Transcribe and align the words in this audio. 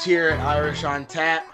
Here 0.00 0.30
at 0.30 0.40
Irish 0.40 0.82
on 0.82 1.06
Tap 1.06 1.46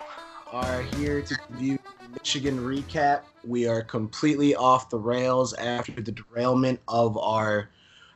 are 0.53 0.81
here 0.81 1.21
to 1.21 1.37
view 1.51 1.79
Michigan 2.15 2.59
recap. 2.59 3.23
We 3.45 3.67
are 3.67 3.83
completely 3.83 4.55
off 4.55 4.89
the 4.89 4.99
rails 4.99 5.53
after 5.55 6.01
the 6.01 6.13
derailment 6.13 6.81
of 6.89 7.19
our, 7.19 7.69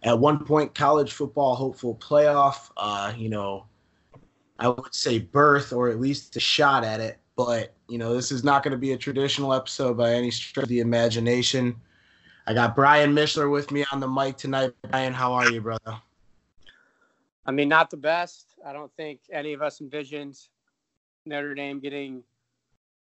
at 0.05 0.19
one 0.19 0.43
point, 0.43 0.75
college 0.75 1.13
football 1.13 1.55
hopeful 1.55 1.97
playoff. 1.97 2.71
Uh, 2.79 3.13
you 3.15 3.29
know, 3.29 3.67
I 4.59 4.69
would 4.69 4.95
say 4.95 5.19
birth 5.19 5.73
or 5.73 5.91
at 5.91 6.01
least 6.01 6.35
a 6.37 6.41
shot 6.41 6.83
at 6.83 7.01
it. 7.01 7.19
But, 7.37 7.75
you 7.89 7.99
know, 7.99 8.15
this 8.15 8.33
is 8.33 8.43
not 8.43 8.63
going 8.63 8.73
to 8.73 8.79
be 8.79 8.93
a 8.93 8.99
traditional 8.99 9.53
episode 9.53 9.99
by 9.99 10.15
any 10.15 10.31
stretch 10.31 10.63
of 10.63 10.69
the 10.69 10.81
imagination. 10.81 11.77
I 12.47 12.55
got 12.55 12.75
Brian 12.75 13.13
Mishler 13.13 13.51
with 13.51 13.71
me 13.71 13.85
on 13.93 14.01
the 14.01 14.09
mic 14.09 14.39
tonight. 14.39 14.73
Brian, 14.89 15.13
how 15.13 15.35
are 15.35 15.51
you, 15.51 15.61
brother? 15.61 15.99
I 17.45 17.51
mean, 17.51 17.69
not 17.69 17.91
the 17.91 17.99
best. 17.99 18.52
I 18.67 18.73
don't 18.73 18.93
think 18.95 19.21
any 19.33 19.53
of 19.53 19.63
us 19.63 19.81
envisioned 19.81 20.39
Notre 21.27 21.55
Dame 21.55 21.81
getting 21.81 22.23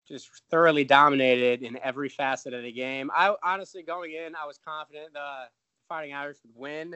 just 0.08 0.30
thoroughly 0.50 0.84
dominated 0.84 1.64
in 1.64 1.80
every 1.84 2.10
facet 2.10 2.54
of 2.54 2.64
the 2.64 2.72
game. 2.72 3.10
I 3.14 3.36
honestly, 3.44 3.84
going 3.84 4.14
in, 4.14 4.36
I 4.36 4.46
was 4.46 4.60
confident 4.64 5.14
the 5.14 5.46
Fighting 5.88 6.14
Irish 6.14 6.38
would 6.44 6.56
win, 6.56 6.96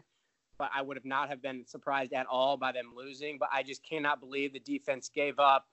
but 0.57 0.69
I 0.73 0.81
would 0.81 0.97
have 0.97 1.05
not 1.05 1.29
have 1.29 1.41
been 1.41 1.65
surprised 1.65 2.13
at 2.13 2.27
all 2.27 2.57
by 2.57 2.71
them 2.71 2.93
losing. 2.95 3.37
But 3.37 3.49
I 3.53 3.63
just 3.63 3.83
cannot 3.83 4.19
believe 4.19 4.53
the 4.53 4.59
defense 4.59 5.09
gave 5.13 5.39
up. 5.39 5.65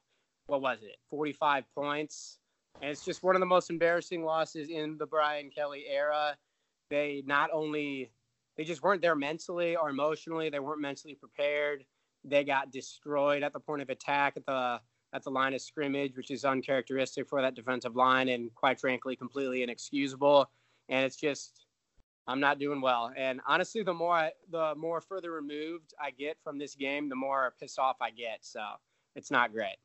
What 0.47 0.61
was 0.61 0.79
it? 0.83 0.97
45 1.11 1.65
points. 1.75 2.39
And 2.81 2.91
it's 2.91 3.05
just 3.05 3.23
one 3.23 3.37
of 3.37 3.41
the 3.41 3.47
most 3.47 3.71
embarrassing 3.71 4.25
losses 4.25 4.69
in 4.69 4.99
the 4.99 5.07
Brian 5.07 5.51
Kelly 5.51 5.85
era. 5.89 6.37
They 6.91 7.23
not 7.27 7.51
only 7.53 8.11
they 8.57 8.65
just 8.65 8.83
weren't 8.83 9.03
there 9.03 9.17
mentally 9.17 9.77
or 9.77 9.89
emotionally. 9.89 10.51
They 10.51 10.61
weren't 10.61 10.81
mentally 10.81 11.15
prepared. 11.15 11.85
They 12.25 12.45
got 12.45 12.71
destroyed 12.71 13.43
at 13.43 13.53
the 13.53 13.61
point 13.61 13.83
of 13.83 13.91
attack 13.91 14.35
at 14.37 14.47
the 14.47 14.81
at 15.15 15.23
the 15.23 15.31
line 15.31 15.53
of 15.53 15.61
scrimmage, 15.61 16.17
which 16.17 16.31
is 16.31 16.45
uncharacteristic 16.45 17.29
for 17.29 17.43
that 17.43 17.55
defensive 17.55 17.97
line 17.97 18.29
and 18.29 18.55
quite 18.55 18.81
frankly 18.81 19.15
completely 19.15 19.63
inexcusable. 19.63 20.49
And 20.89 21.05
it's 21.05 21.17
just 21.17 21.67
I'm 22.27 22.41
not 22.41 22.59
doing 22.59 22.81
well. 22.81 23.13
And 23.17 23.41
honestly, 23.47 23.83
the 23.83 23.95
more 23.95 24.15
I, 24.15 24.31
the 24.51 24.75
more 24.77 25.01
further 25.01 25.33
removed 25.33 25.95
I 26.01 26.11
get 26.11 26.39
from 26.43 26.59
this 26.59 26.75
game, 26.75 27.09
the 27.09 27.17
more 27.17 27.55
pissed 27.61 27.79
off 27.79 27.97
I 28.01 28.11
get. 28.11 28.39
So 28.43 28.61
it's 29.17 29.31
not 29.31 29.53
great. 29.53 29.77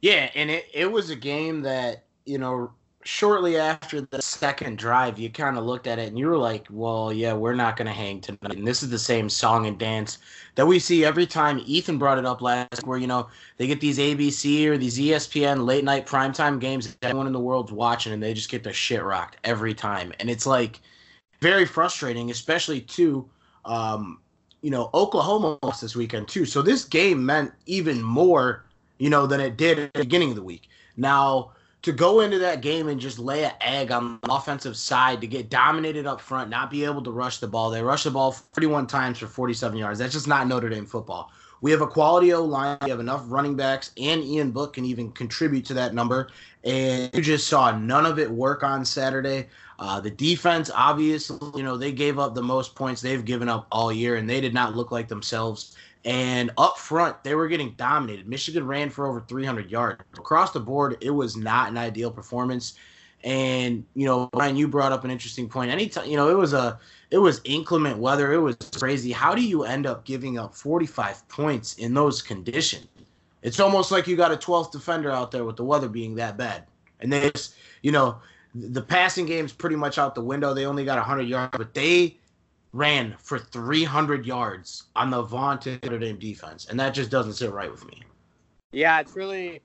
Yeah, 0.00 0.30
and 0.34 0.50
it, 0.50 0.66
it 0.72 0.90
was 0.90 1.10
a 1.10 1.16
game 1.16 1.62
that, 1.62 2.06
you 2.24 2.38
know, 2.38 2.72
shortly 3.04 3.56
after 3.56 4.00
the 4.00 4.22
second 4.22 4.78
drive, 4.78 5.18
you 5.18 5.30
kind 5.30 5.58
of 5.58 5.64
looked 5.64 5.86
at 5.86 5.98
it 5.98 6.08
and 6.08 6.18
you 6.18 6.26
were 6.26 6.38
like, 6.38 6.66
well, 6.70 7.12
yeah, 7.12 7.32
we're 7.32 7.54
not 7.54 7.76
going 7.76 7.86
to 7.86 7.92
hang 7.92 8.20
tonight. 8.20 8.56
And 8.56 8.66
this 8.66 8.82
is 8.82 8.90
the 8.90 8.98
same 8.98 9.28
song 9.28 9.66
and 9.66 9.78
dance 9.78 10.18
that 10.54 10.66
we 10.66 10.78
see 10.78 11.04
every 11.04 11.26
time. 11.26 11.62
Ethan 11.64 11.98
brought 11.98 12.18
it 12.18 12.26
up 12.26 12.42
last, 12.42 12.84
where, 12.84 12.98
you 12.98 13.06
know, 13.06 13.28
they 13.56 13.66
get 13.66 13.80
these 13.80 13.98
ABC 13.98 14.66
or 14.66 14.78
these 14.78 14.98
ESPN 14.98 15.64
late 15.64 15.84
night 15.84 16.06
primetime 16.06 16.60
games 16.60 16.86
that 16.86 17.08
everyone 17.08 17.26
in 17.26 17.32
the 17.32 17.40
world's 17.40 17.72
watching 17.72 18.12
and 18.12 18.22
they 18.22 18.34
just 18.34 18.50
get 18.50 18.62
the 18.62 18.72
shit 18.72 19.02
rocked 19.02 19.36
every 19.44 19.74
time. 19.74 20.12
And 20.20 20.30
it's 20.30 20.46
like 20.46 20.80
very 21.40 21.66
frustrating, 21.66 22.30
especially 22.30 22.80
to, 22.80 23.28
Um, 23.64 24.18
you 24.62 24.70
know, 24.70 24.90
Oklahoma 24.94 25.58
lost 25.62 25.80
this 25.80 25.96
weekend 25.96 26.28
too. 26.28 26.44
So 26.44 26.62
this 26.62 26.84
game 26.84 27.24
meant 27.26 27.52
even 27.66 28.00
more, 28.00 28.64
you 28.98 29.10
know, 29.10 29.26
than 29.26 29.40
it 29.40 29.56
did 29.56 29.78
at 29.78 29.92
the 29.92 30.00
beginning 30.00 30.30
of 30.30 30.36
the 30.36 30.42
week. 30.42 30.68
Now, 30.96 31.52
to 31.82 31.92
go 31.92 32.20
into 32.20 32.38
that 32.38 32.60
game 32.62 32.88
and 32.88 33.00
just 33.00 33.18
lay 33.18 33.44
an 33.44 33.52
egg 33.60 33.90
on 33.90 34.20
the 34.22 34.32
offensive 34.32 34.76
side 34.76 35.20
to 35.20 35.26
get 35.26 35.50
dominated 35.50 36.06
up 36.06 36.20
front, 36.20 36.48
not 36.48 36.70
be 36.70 36.84
able 36.84 37.02
to 37.02 37.10
rush 37.10 37.38
the 37.38 37.48
ball. 37.48 37.70
They 37.70 37.82
rush 37.82 38.04
the 38.04 38.10
ball 38.10 38.32
41 38.32 38.86
times 38.86 39.18
for 39.18 39.26
47 39.26 39.76
yards. 39.76 39.98
That's 39.98 40.12
just 40.12 40.28
not 40.28 40.46
Notre 40.46 40.68
Dame 40.68 40.86
football. 40.86 41.32
We 41.60 41.70
have 41.70 41.80
a 41.80 41.86
quality 41.86 42.32
O 42.32 42.44
line. 42.44 42.76
We 42.82 42.90
have 42.90 42.98
enough 42.98 43.22
running 43.28 43.54
backs, 43.54 43.92
and 43.96 44.22
Ian 44.22 44.50
Book 44.50 44.72
can 44.74 44.84
even 44.84 45.12
contribute 45.12 45.64
to 45.66 45.74
that 45.74 45.94
number. 45.94 46.28
And 46.64 47.08
you 47.14 47.22
just 47.22 47.46
saw 47.46 47.76
none 47.76 48.04
of 48.04 48.18
it 48.18 48.30
work 48.30 48.64
on 48.64 48.84
Saturday. 48.84 49.48
Uh, 49.78 50.00
the 50.00 50.10
defense, 50.10 50.70
obviously, 50.74 51.38
you 51.56 51.62
know, 51.62 51.76
they 51.76 51.92
gave 51.92 52.18
up 52.18 52.34
the 52.34 52.42
most 52.42 52.74
points 52.74 53.00
they've 53.00 53.24
given 53.24 53.48
up 53.48 53.68
all 53.70 53.92
year, 53.92 54.16
and 54.16 54.28
they 54.28 54.40
did 54.40 54.54
not 54.54 54.76
look 54.76 54.90
like 54.90 55.08
themselves. 55.08 55.76
And 56.04 56.50
up 56.58 56.78
front, 56.78 57.22
they 57.22 57.34
were 57.34 57.46
getting 57.46 57.74
dominated. 57.76 58.26
Michigan 58.26 58.66
ran 58.66 58.90
for 58.90 59.06
over 59.06 59.20
300 59.20 59.70
yards. 59.70 60.02
Across 60.14 60.52
the 60.52 60.60
board, 60.60 60.96
it 61.00 61.10
was 61.10 61.36
not 61.36 61.70
an 61.70 61.78
ideal 61.78 62.10
performance. 62.10 62.74
And, 63.24 63.84
you 63.94 64.04
know, 64.04 64.28
Brian, 64.32 64.56
you 64.56 64.66
brought 64.66 64.90
up 64.90 65.04
an 65.04 65.10
interesting 65.12 65.48
point. 65.48 65.70
Anytime, 65.70 66.08
you 66.08 66.16
know, 66.16 66.28
it 66.28 66.36
was 66.36 66.52
a 66.52 66.80
it 67.12 67.18
was 67.18 67.40
inclement 67.44 67.98
weather. 67.98 68.32
It 68.32 68.40
was 68.40 68.56
crazy. 68.76 69.12
How 69.12 69.34
do 69.34 69.42
you 69.42 69.62
end 69.62 69.86
up 69.86 70.04
giving 70.04 70.38
up 70.38 70.54
45 70.54 71.28
points 71.28 71.74
in 71.74 71.94
those 71.94 72.20
conditions? 72.20 72.88
It's 73.42 73.60
almost 73.60 73.92
like 73.92 74.06
you 74.06 74.16
got 74.16 74.32
a 74.32 74.36
12th 74.36 74.72
defender 74.72 75.10
out 75.10 75.30
there 75.30 75.44
with 75.44 75.56
the 75.56 75.64
weather 75.64 75.88
being 75.88 76.14
that 76.16 76.36
bad. 76.36 76.64
And 77.00 77.12
they 77.12 77.30
just, 77.30 77.54
you 77.82 77.92
know, 77.92 78.18
the 78.54 78.82
passing 78.82 79.26
game's 79.26 79.52
pretty 79.52 79.76
much 79.76 79.98
out 79.98 80.14
the 80.14 80.22
window. 80.22 80.54
They 80.54 80.66
only 80.66 80.84
got 80.84 80.98
100 80.98 81.22
yards, 81.22 81.56
but 81.56 81.74
they 81.74 82.16
ran 82.72 83.14
for 83.18 83.38
300 83.38 84.24
yards 84.24 84.84
on 84.96 85.10
the 85.10 85.22
vaunted 85.22 85.82
Notre 85.82 85.98
Dame 85.98 86.18
defense, 86.18 86.66
and 86.68 86.78
that 86.80 86.94
just 86.94 87.10
doesn't 87.10 87.34
sit 87.34 87.52
right 87.52 87.70
with 87.70 87.84
me. 87.86 88.02
Yeah, 88.72 89.00
it's 89.00 89.14
really. 89.14 89.60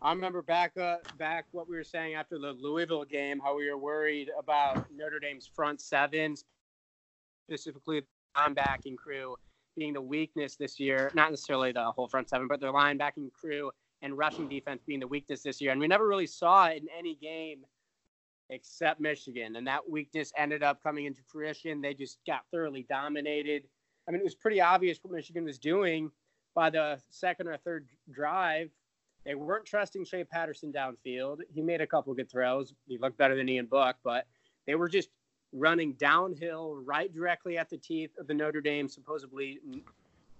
I 0.00 0.12
remember 0.12 0.42
back 0.42 0.76
uh, 0.76 0.96
back 1.18 1.46
what 1.50 1.68
we 1.68 1.76
were 1.76 1.84
saying 1.84 2.14
after 2.14 2.38
the 2.38 2.52
Louisville 2.52 3.04
game, 3.04 3.40
how 3.40 3.56
we 3.56 3.68
were 3.68 3.78
worried 3.78 4.30
about 4.38 4.86
Notre 4.94 5.18
Dame's 5.18 5.46
front 5.46 5.80
seven, 5.80 6.36
specifically 7.48 8.00
the 8.00 8.06
linebacking 8.36 8.96
crew 8.96 9.36
being 9.76 9.92
the 9.92 10.00
weakness 10.00 10.56
this 10.56 10.78
year. 10.78 11.10
Not 11.14 11.30
necessarily 11.30 11.72
the 11.72 11.90
whole 11.92 12.08
front 12.08 12.28
seven, 12.28 12.46
but 12.48 12.60
their 12.60 12.72
linebacking 12.72 13.32
crew 13.32 13.70
and 14.02 14.16
rushing 14.16 14.48
defense 14.48 14.82
being 14.86 15.00
the 15.00 15.06
weakness 15.06 15.42
this 15.42 15.60
year. 15.60 15.72
And 15.72 15.80
we 15.80 15.88
never 15.88 16.06
really 16.06 16.26
saw 16.26 16.66
it 16.66 16.82
in 16.82 16.88
any 16.96 17.16
game 17.16 17.64
except 18.50 19.00
Michigan. 19.00 19.56
And 19.56 19.66
that 19.66 19.88
weakness 19.88 20.32
ended 20.36 20.62
up 20.62 20.82
coming 20.82 21.06
into 21.06 21.20
fruition. 21.26 21.80
They 21.80 21.94
just 21.94 22.18
got 22.26 22.42
thoroughly 22.50 22.86
dominated. 22.88 23.64
I 24.06 24.10
mean, 24.10 24.20
it 24.20 24.24
was 24.24 24.34
pretty 24.34 24.60
obvious 24.60 24.98
what 25.02 25.12
Michigan 25.12 25.44
was 25.44 25.58
doing 25.58 26.10
by 26.54 26.70
the 26.70 27.00
second 27.10 27.48
or 27.48 27.56
third 27.58 27.86
drive. 28.10 28.70
They 29.24 29.34
weren't 29.34 29.66
trusting 29.66 30.04
Shea 30.04 30.24
Patterson 30.24 30.72
downfield. 30.72 31.40
He 31.52 31.60
made 31.60 31.80
a 31.80 31.86
couple 31.86 32.14
good 32.14 32.30
throws. 32.30 32.72
He 32.86 32.96
looked 32.96 33.18
better 33.18 33.36
than 33.36 33.48
Ian 33.48 33.66
Book, 33.66 33.96
but 34.02 34.26
they 34.66 34.74
were 34.74 34.88
just 34.88 35.10
running 35.52 35.92
downhill 35.94 36.76
right 36.76 37.12
directly 37.12 37.58
at 37.58 37.68
the 37.68 37.76
teeth 37.76 38.10
of 38.18 38.26
the 38.26 38.34
Notre 38.34 38.60
Dame 38.60 38.88
supposedly 38.88 39.60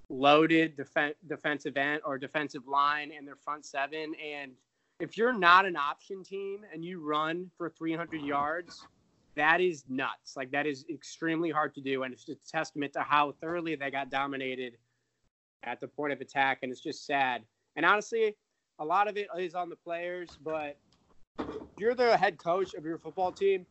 loaded 0.08 0.76
def- 0.76 1.14
defensive 1.26 1.76
end 1.76 2.00
or 2.04 2.19
defensive 2.19 2.66
line 2.66 3.12
and 3.16 3.26
their 3.26 3.36
front 3.36 3.64
seven. 3.66 4.14
And 4.14 4.52
if 5.00 5.16
you're 5.16 5.32
not 5.32 5.64
an 5.64 5.76
option 5.76 6.22
team 6.25 6.64
and 6.72 6.84
you 6.84 7.00
run 7.00 7.50
for 7.56 7.70
300 7.70 8.20
yards, 8.20 8.86
that 9.36 9.60
is 9.60 9.84
nuts. 9.88 10.36
Like 10.36 10.50
that 10.50 10.66
is 10.66 10.84
extremely 10.91 11.50
hard 11.50 11.75
to 11.75 11.81
do, 11.81 12.03
and 12.03 12.12
it's 12.12 12.28
a 12.28 12.34
testament 12.34 12.92
to 12.94 13.00
how 13.00 13.32
thoroughly 13.41 13.76
they 13.76 13.91
got 13.91 14.10
dominated 14.10 14.76
at 15.62 15.81
the 15.81 15.87
point 15.87 16.12
of 16.12 16.20
attack, 16.20 16.60
and 16.62 16.72
it's 16.72 16.81
just 16.81 17.06
sad. 17.06 17.42
And 17.76 17.87
honestly, 17.87 18.37
a 18.81 18.84
lot 18.84 19.08
of 19.08 19.17
it 19.17 19.28
is 19.38 19.55
on 19.55 19.69
the 19.69 19.76
players, 19.76 20.38
but 20.43 20.78
you're 21.76 21.94
the 21.94 22.17
head 22.17 22.38
coach 22.38 22.75
of 22.75 22.84
your 22.84 22.99
football 22.99 23.31
team. 23.31 23.67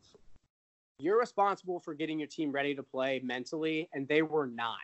You're 0.99 1.19
responsible 1.19 1.79
for 1.79 1.93
getting 1.93 2.19
your 2.19 2.27
team 2.27 2.51
ready 2.51 2.73
to 2.75 2.83
play 2.83 3.21
mentally, 3.23 3.89
and 3.93 4.07
they 4.07 4.21
were 4.21 4.47
not 4.47 4.77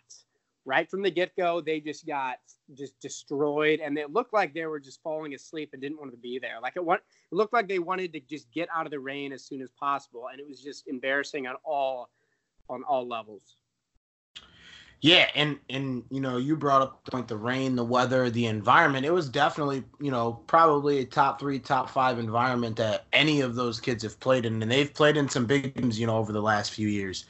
right 0.65 0.89
from 0.89 1.01
the 1.01 1.11
get 1.11 1.35
go, 1.35 1.61
they 1.61 1.79
just 1.79 2.05
got 2.05 2.37
just 2.73 2.99
destroyed, 2.99 3.79
and 3.79 3.97
it 3.97 4.11
looked 4.11 4.33
like 4.33 4.53
they 4.53 4.65
were 4.65 4.79
just 4.79 5.01
falling 5.01 5.33
asleep 5.33 5.71
and 5.73 5.81
didn't 5.81 5.99
want 5.99 6.11
to 6.11 6.17
be 6.17 6.39
there. 6.39 6.59
Like 6.61 6.73
it, 6.75 6.83
it 6.87 7.01
looked 7.31 7.53
like 7.53 7.67
they 7.67 7.79
wanted 7.79 8.13
to 8.13 8.19
just 8.21 8.51
get 8.51 8.69
out 8.73 8.85
of 8.85 8.91
the 8.91 8.99
rain 8.99 9.33
as 9.33 9.43
soon 9.43 9.61
as 9.61 9.69
possible, 9.79 10.27
and 10.31 10.39
it 10.39 10.47
was 10.47 10.61
just 10.61 10.87
embarrassing 10.87 11.47
on 11.47 11.55
all 11.65 12.09
on 12.69 12.83
all 12.83 13.07
levels. 13.07 13.57
Yeah, 15.03 15.29
and 15.35 15.59
and 15.69 16.03
you 16.09 16.21
know, 16.21 16.37
you 16.37 16.55
brought 16.55 16.81
up 16.81 17.03
the 17.03 17.11
point 17.11 17.27
the 17.27 17.35
rain, 17.35 17.75
the 17.75 17.83
weather, 17.83 18.29
the 18.29 18.45
environment. 18.45 19.05
It 19.05 19.11
was 19.11 19.27
definitely, 19.27 19.83
you 19.99 20.11
know, 20.11 20.39
probably 20.47 20.99
a 20.99 21.05
top 21.05 21.41
three, 21.41 21.59
top 21.59 21.89
five 21.89 22.19
environment 22.19 22.77
that 22.77 23.05
any 23.11 23.41
of 23.41 23.55
those 23.55 23.81
kids 23.81 24.03
have 24.03 24.17
played 24.21 24.45
in, 24.45 24.61
and 24.63 24.71
they've 24.71 24.93
played 24.93 25.17
in 25.17 25.27
some 25.27 25.45
big 25.45 25.75
games, 25.75 25.99
you 25.99 26.07
know, 26.07 26.15
over 26.15 26.31
the 26.31 26.41
last 26.41 26.71
few 26.71 26.87
years. 26.87 27.25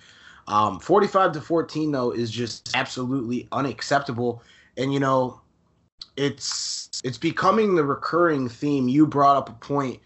Um, 0.47 0.79
45 0.79 1.31
to 1.33 1.41
14 1.41 1.91
though 1.91 2.11
is 2.11 2.29
just 2.29 2.75
absolutely 2.75 3.47
unacceptable, 3.51 4.43
and 4.77 4.93
you 4.93 4.99
know, 4.99 5.41
it's 6.17 7.01
it's 7.03 7.17
becoming 7.17 7.75
the 7.75 7.83
recurring 7.83 8.49
theme. 8.49 8.87
You 8.87 9.07
brought 9.07 9.37
up 9.37 9.49
a 9.49 9.53
point, 9.53 9.99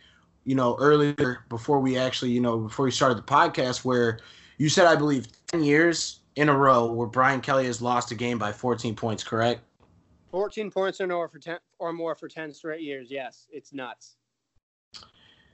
you 0.46 0.56
know, 0.56 0.78
earlier 0.80 1.46
before 1.50 1.80
we 1.80 1.98
actually, 1.98 2.32
you 2.32 2.42
know, 2.42 2.58
before 2.58 2.86
we 2.86 2.92
started 2.92 3.18
the 3.18 3.24
podcast, 3.24 3.84
where 3.84 4.20
you 4.58 4.70
said 4.70 4.86
I 4.86 4.96
believe 4.96 5.28
10 5.48 5.64
years 5.64 6.20
in 6.36 6.50
a 6.50 6.56
row 6.56 6.86
where 6.86 7.08
Brian 7.08 7.42
Kelly 7.42 7.66
has 7.66 7.82
lost 7.82 8.12
a 8.12 8.16
game 8.16 8.38
by 8.38 8.52
14 8.52 8.96
points, 8.96 9.24
correct? 9.24 9.62
14 10.32 10.70
points 10.70 11.02
or 11.02 11.08
more 11.08 11.28
for 11.28 11.40
10 11.40 11.58
or 11.80 11.94
more 11.94 12.16
for 12.16 12.28
10 12.28 12.54
straight 12.54 12.82
years. 12.82 13.10
Yes, 13.10 13.48
it's 13.52 13.74
nuts. 13.74 14.18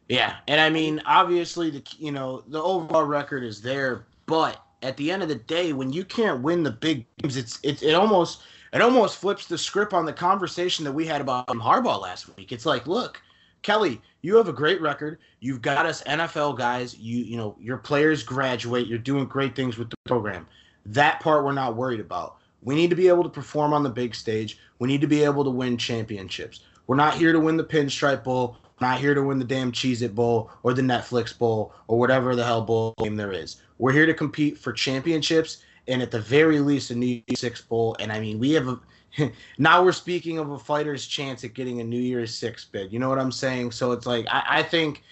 Yeah, 0.09 0.38
and 0.47 0.59
I 0.59 0.69
mean, 0.69 1.01
obviously 1.06 1.69
the 1.69 1.83
you 1.97 2.12
know 2.12 2.44
the 2.47 2.62
overall 2.62 3.03
record 3.03 3.44
is 3.44 3.62
there, 3.62 4.06
but 4.25 4.62
at 4.83 4.97
the 4.97 5.09
end 5.09 5.24
of 5.24 5.30
the 5.30 5.35
day, 5.35 5.74
when 5.74 5.91
you 5.91 6.03
can't 6.03 6.41
win 6.41 6.62
the 6.62 6.71
big 6.71 7.06
games, 7.18 7.38
it's 7.38 7.59
it, 7.63 7.81
it 7.81 7.94
almost 7.95 8.44
it 8.74 8.81
almost 8.81 9.18
flips 9.18 9.47
the 9.47 9.57
script 9.57 9.94
on 9.94 10.06
the 10.06 10.13
conversation 10.13 10.83
that 10.85 10.91
we 10.91 11.06
had 11.06 11.21
about 11.21 11.47
Harbaugh 11.47 12.01
last 12.01 12.35
week. 12.35 12.51
It's 12.51 12.65
like, 12.65 12.85
look, 12.88 13.21
Kelly, 13.62 14.01
you 14.21 14.35
have 14.35 14.50
a 14.50 14.53
great 14.53 14.81
record. 14.81 15.19
You've 15.39 15.62
got 15.62 15.85
us 15.85 16.03
NFL 16.03 16.57
guys. 16.57 16.97
You 16.97 17.24
you 17.24 17.38
know 17.38 17.56
your 17.59 17.77
players 17.77 18.24
graduate. 18.24 18.88
You're 18.88 19.00
doing 19.00 19.25
great 19.25 19.56
things 19.56 19.77
with 19.77 19.89
the 19.89 19.97
program. 20.06 20.47
That 20.86 21.21
part 21.21 21.45
we're 21.45 21.53
not 21.53 21.75
worried 21.75 22.01
about. 22.01 22.38
We 22.62 22.75
need 22.75 22.89
to 22.89 22.95
be 22.95 23.07
able 23.07 23.24
to 23.24 23.29
perform 23.29 23.74
on 23.74 23.83
the 23.83 23.89
big 23.89 24.15
stage. 24.15 24.57
We 24.79 24.88
need 24.88 25.01
to 25.01 25.07
be 25.07 25.24
able 25.24 25.44
to 25.44 25.50
win 25.50 25.77
championships. 25.77 26.62
We're 26.88 26.95
not 26.95 27.15
here 27.15 27.31
to 27.31 27.39
win 27.39 27.57
the 27.57 27.63
Pinstripe 27.63 28.24
Bowl. 28.24 28.57
We're 28.79 28.88
not 28.88 29.00
here 29.00 29.13
to 29.13 29.24
win 29.24 29.39
the 29.39 29.45
damn 29.45 29.71
Cheez 29.71 30.01
It 30.01 30.15
Bowl 30.15 30.51
or 30.63 30.74
the 30.74 30.81
Netflix 30.81 31.38
Bowl 31.38 31.74
or 31.88 32.00
whatever 32.00 32.36
the 32.36 32.44
hell 32.44 32.62
bowl 32.62 32.94
game 33.01 33.15
there 33.15 33.31
is. 33.31 33.62
We're 33.83 33.91
here 33.91 34.06
to 34.06 34.13
compete 34.13 34.57
for 34.57 34.71
championships 34.71 35.57
and 35.89 36.01
at 36.01 36.09
the 36.09 36.21
very 36.21 36.62
least 36.62 36.89
a 36.91 36.95
New 36.95 37.21
Year's 37.27 37.41
Six 37.41 37.59
Bowl. 37.59 37.97
And 38.00 38.13
I 38.13 38.21
mean, 38.21 38.39
we 38.39 38.51
have 38.51 38.69
a 38.69 38.80
now 39.57 39.83
we're 39.83 39.91
speaking 39.91 40.39
of 40.39 40.51
a 40.51 40.57
fighter's 40.57 41.06
chance 41.06 41.44
at 41.44 41.53
getting 41.53 41.81
a 41.81 41.83
New 41.83 42.00
Year's 42.00 42.33
Six 42.33 42.63
bid. 42.63 42.94
You 42.94 43.00
know 43.00 43.09
what 43.09 43.19
I'm 43.19 43.30
saying? 43.30 43.71
So 43.71 43.91
it's 43.91 44.06
like 44.06 44.25
I, 44.31 44.44
I 44.47 44.63
think 44.63 45.03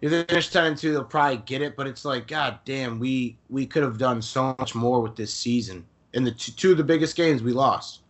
if 0.00 0.10
they 0.10 0.24
finish 0.24 0.48
ten 0.48 0.64
and 0.64 0.78
two, 0.78 0.92
they'll 0.92 1.04
probably 1.04 1.36
get 1.44 1.60
it. 1.60 1.76
But 1.76 1.86
it's 1.86 2.06
like, 2.06 2.26
god 2.26 2.60
damn, 2.64 2.98
we 2.98 3.36
we 3.50 3.66
could 3.66 3.82
have 3.82 3.98
done 3.98 4.22
so 4.22 4.56
much 4.58 4.74
more 4.74 5.02
with 5.02 5.16
this 5.16 5.34
season. 5.34 5.84
In 6.14 6.24
the 6.24 6.30
two, 6.30 6.52
two 6.52 6.70
of 6.70 6.78
the 6.78 6.82
biggest 6.82 7.16
games 7.16 7.42
we 7.42 7.52
lost. 7.52 8.00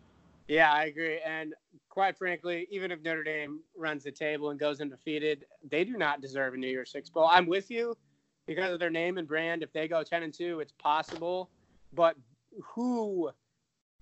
Yeah, 0.46 0.72
I 0.72 0.84
agree. 0.84 1.18
And 1.26 1.54
quite 1.88 2.16
frankly, 2.16 2.68
even 2.70 2.92
if 2.92 3.02
Notre 3.02 3.24
Dame 3.24 3.62
runs 3.76 4.04
the 4.04 4.12
table 4.12 4.50
and 4.50 4.60
goes 4.60 4.80
undefeated, 4.80 5.44
they 5.68 5.82
do 5.82 5.96
not 5.96 6.20
deserve 6.20 6.54
a 6.54 6.56
New 6.56 6.68
Year's 6.68 6.92
Six 6.92 7.10
bowl. 7.10 7.28
I'm 7.28 7.46
with 7.46 7.68
you 7.68 7.96
because 8.46 8.72
of 8.72 8.80
their 8.80 8.90
name 8.90 9.18
and 9.18 9.26
brand. 9.26 9.62
If 9.62 9.72
they 9.72 9.88
go 9.88 10.02
ten 10.02 10.22
and 10.22 10.32
two, 10.32 10.60
it's 10.60 10.72
possible. 10.72 11.50
But 11.92 12.16
who 12.62 13.30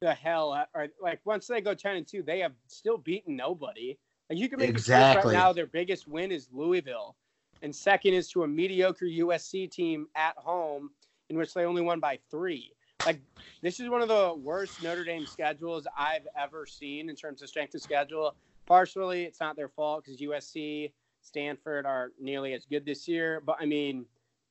the 0.00 0.14
hell 0.14 0.66
are 0.74 0.88
like 1.00 1.20
once 1.24 1.46
they 1.46 1.60
go 1.60 1.74
ten 1.74 1.96
and 1.96 2.06
two, 2.06 2.22
they 2.22 2.40
have 2.40 2.52
still 2.66 2.98
beaten 2.98 3.36
nobody. 3.36 3.98
Like 4.28 4.38
you 4.38 4.48
can 4.48 4.58
make 4.58 4.70
exactly. 4.70 5.32
right 5.32 5.38
now 5.38 5.52
their 5.52 5.66
biggest 5.66 6.08
win 6.08 6.32
is 6.32 6.48
Louisville, 6.52 7.16
and 7.62 7.74
second 7.74 8.14
is 8.14 8.28
to 8.30 8.42
a 8.42 8.48
mediocre 8.48 9.06
USC 9.06 9.70
team 9.70 10.06
at 10.16 10.36
home 10.36 10.90
in 11.28 11.36
which 11.36 11.54
they 11.54 11.64
only 11.64 11.82
won 11.82 12.00
by 12.00 12.18
three. 12.30 12.72
Like 13.06 13.20
this 13.62 13.80
is 13.80 13.88
one 13.88 14.02
of 14.02 14.08
the 14.08 14.34
worst 14.36 14.82
Notre 14.82 15.04
Dame 15.04 15.26
schedules 15.26 15.86
I've 15.96 16.26
ever 16.38 16.66
seen 16.66 17.08
in 17.08 17.16
terms 17.16 17.42
of 17.42 17.48
strength 17.48 17.74
of 17.74 17.82
schedule. 17.82 18.34
Partially, 18.66 19.24
it's 19.24 19.40
not 19.40 19.56
their 19.56 19.68
fault 19.68 20.04
because 20.04 20.20
USC, 20.20 20.92
Stanford 21.20 21.84
are 21.84 22.10
nearly 22.20 22.52
as 22.54 22.64
good 22.64 22.84
this 22.84 23.08
year. 23.08 23.42
But 23.44 23.56
I 23.60 23.66
mean, 23.66 24.04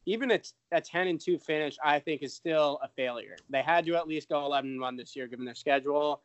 even 0.05 0.31
a, 0.31 0.39
a 0.71 0.81
10 0.81 1.07
and 1.07 1.19
2 1.19 1.37
finish, 1.37 1.77
I 1.83 1.99
think, 1.99 2.23
is 2.23 2.33
still 2.33 2.79
a 2.81 2.87
failure. 2.87 3.37
They 3.49 3.61
had 3.61 3.85
to 3.85 3.95
at 3.95 4.07
least 4.07 4.29
go 4.29 4.45
11 4.45 4.71
and 4.71 4.81
1 4.81 4.95
this 4.97 5.15
year, 5.15 5.27
given 5.27 5.45
their 5.45 5.55
schedule. 5.55 6.21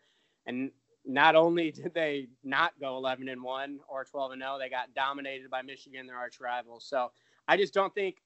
And 0.47 0.71
not 1.05 1.37
only 1.37 1.71
did 1.73 1.95
they 1.95 2.29
not 2.43 2.73
go 2.81 2.97
11 2.97 3.29
and 3.29 3.43
1 3.43 3.81
or 3.89 4.05
12 4.05 4.33
and 4.33 4.43
0, 4.43 4.59
they 4.59 4.71
got 4.71 4.95
dominated 4.95 5.51
by 5.51 5.63
Michigan, 5.63 6.07
their 6.07 6.17
arch 6.17 6.41
rivals. 6.41 6.85
So 6.89 7.11
I 7.49 7.57
just 7.57 7.75
don't 7.75 7.95
think. 7.95 8.17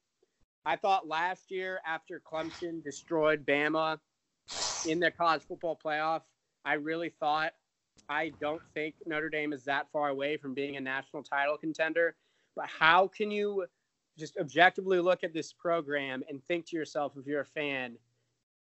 I 0.66 0.76
thought 0.76 1.08
last 1.08 1.50
year 1.50 1.80
after 1.86 2.20
Clemson 2.20 2.84
destroyed 2.84 3.46
Bama 3.46 3.98
in 4.86 5.00
the 5.00 5.10
college 5.10 5.40
football 5.42 5.78
playoff, 5.82 6.20
I 6.66 6.74
really 6.74 7.08
thought 7.08 7.54
I 8.10 8.32
don't 8.40 8.60
think 8.74 8.96
Notre 9.06 9.30
Dame 9.30 9.54
is 9.54 9.64
that 9.64 9.86
far 9.90 10.10
away 10.10 10.36
from 10.36 10.52
being 10.52 10.76
a 10.76 10.80
national 10.80 11.22
title 11.22 11.56
contender. 11.56 12.14
But 12.54 12.66
how 12.66 13.08
can 13.08 13.30
you 13.30 13.66
just 14.20 14.36
objectively 14.38 15.00
look 15.00 15.24
at 15.24 15.32
this 15.32 15.52
program 15.52 16.22
and 16.28 16.44
think 16.44 16.66
to 16.66 16.76
yourself, 16.76 17.14
if 17.16 17.26
you're 17.26 17.40
a 17.40 17.44
fan, 17.44 17.96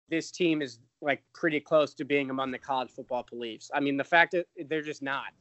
this 0.09 0.31
team 0.31 0.63
is 0.63 0.79
like 1.03 1.23
pretty 1.35 1.61
close 1.61 1.93
to 1.95 2.05
being 2.05 2.31
among 2.31 2.51
the 2.51 2.59
college 2.59 2.91
football 2.91 3.23
police. 3.23 3.71
I 3.75 3.81
mean, 3.81 3.97
the 3.97 4.05
fact 4.05 4.33
that 4.33 4.47
they're 4.69 4.83
just 4.83 5.03
not, 5.03 5.33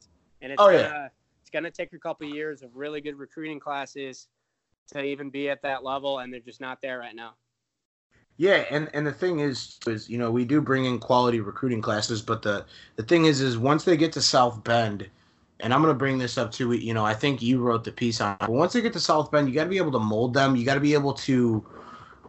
and 0.42 0.52
it's 0.52 0.60
oh, 0.60 0.66
gonna 0.66 0.78
yeah. 0.78 1.08
it's 1.40 1.50
gonna 1.50 1.70
take 1.70 1.92
a 1.92 1.98
couple 1.98 2.28
of 2.28 2.34
years 2.34 2.62
of 2.62 2.76
really 2.76 3.00
good 3.00 3.18
recruiting 3.18 3.58
classes 3.58 4.28
to 4.88 5.02
even 5.02 5.30
be 5.30 5.48
at 5.48 5.62
that 5.62 5.84
level, 5.84 6.18
and 6.18 6.32
they're 6.32 6.40
just 6.40 6.60
not 6.60 6.82
there 6.82 6.98
right 6.98 7.14
now. 7.14 7.34
Yeah, 8.36 8.64
and 8.70 8.88
and 8.94 9.06
the 9.06 9.12
thing 9.12 9.40
is, 9.40 9.78
is 9.86 10.08
you 10.08 10.18
know 10.18 10.30
we 10.30 10.44
do 10.44 10.60
bring 10.60 10.84
in 10.84 10.98
quality 10.98 11.40
recruiting 11.40 11.82
classes, 11.82 12.22
but 12.22 12.42
the 12.42 12.66
the 12.96 13.02
thing 13.02 13.24
is, 13.24 13.40
is 13.40 13.58
once 13.58 13.84
they 13.84 13.96
get 13.96 14.12
to 14.12 14.22
South 14.22 14.62
Bend, 14.62 15.08
and 15.60 15.74
I'm 15.74 15.82
going 15.82 15.92
to 15.92 15.98
bring 15.98 16.18
this 16.18 16.38
up 16.38 16.52
too. 16.52 16.72
You 16.72 16.94
know, 16.94 17.04
I 17.04 17.14
think 17.14 17.42
you 17.42 17.60
wrote 17.60 17.84
the 17.84 17.92
piece 17.92 18.20
on. 18.20 18.36
But 18.40 18.50
once 18.50 18.72
they 18.72 18.80
get 18.80 18.92
to 18.94 19.00
South 19.00 19.30
Bend, 19.30 19.48
you 19.48 19.54
got 19.54 19.64
to 19.64 19.70
be 19.70 19.78
able 19.78 19.92
to 19.92 19.98
mold 19.98 20.34
them. 20.34 20.56
You 20.56 20.64
got 20.64 20.74
to 20.74 20.80
be 20.80 20.94
able 20.94 21.14
to 21.14 21.64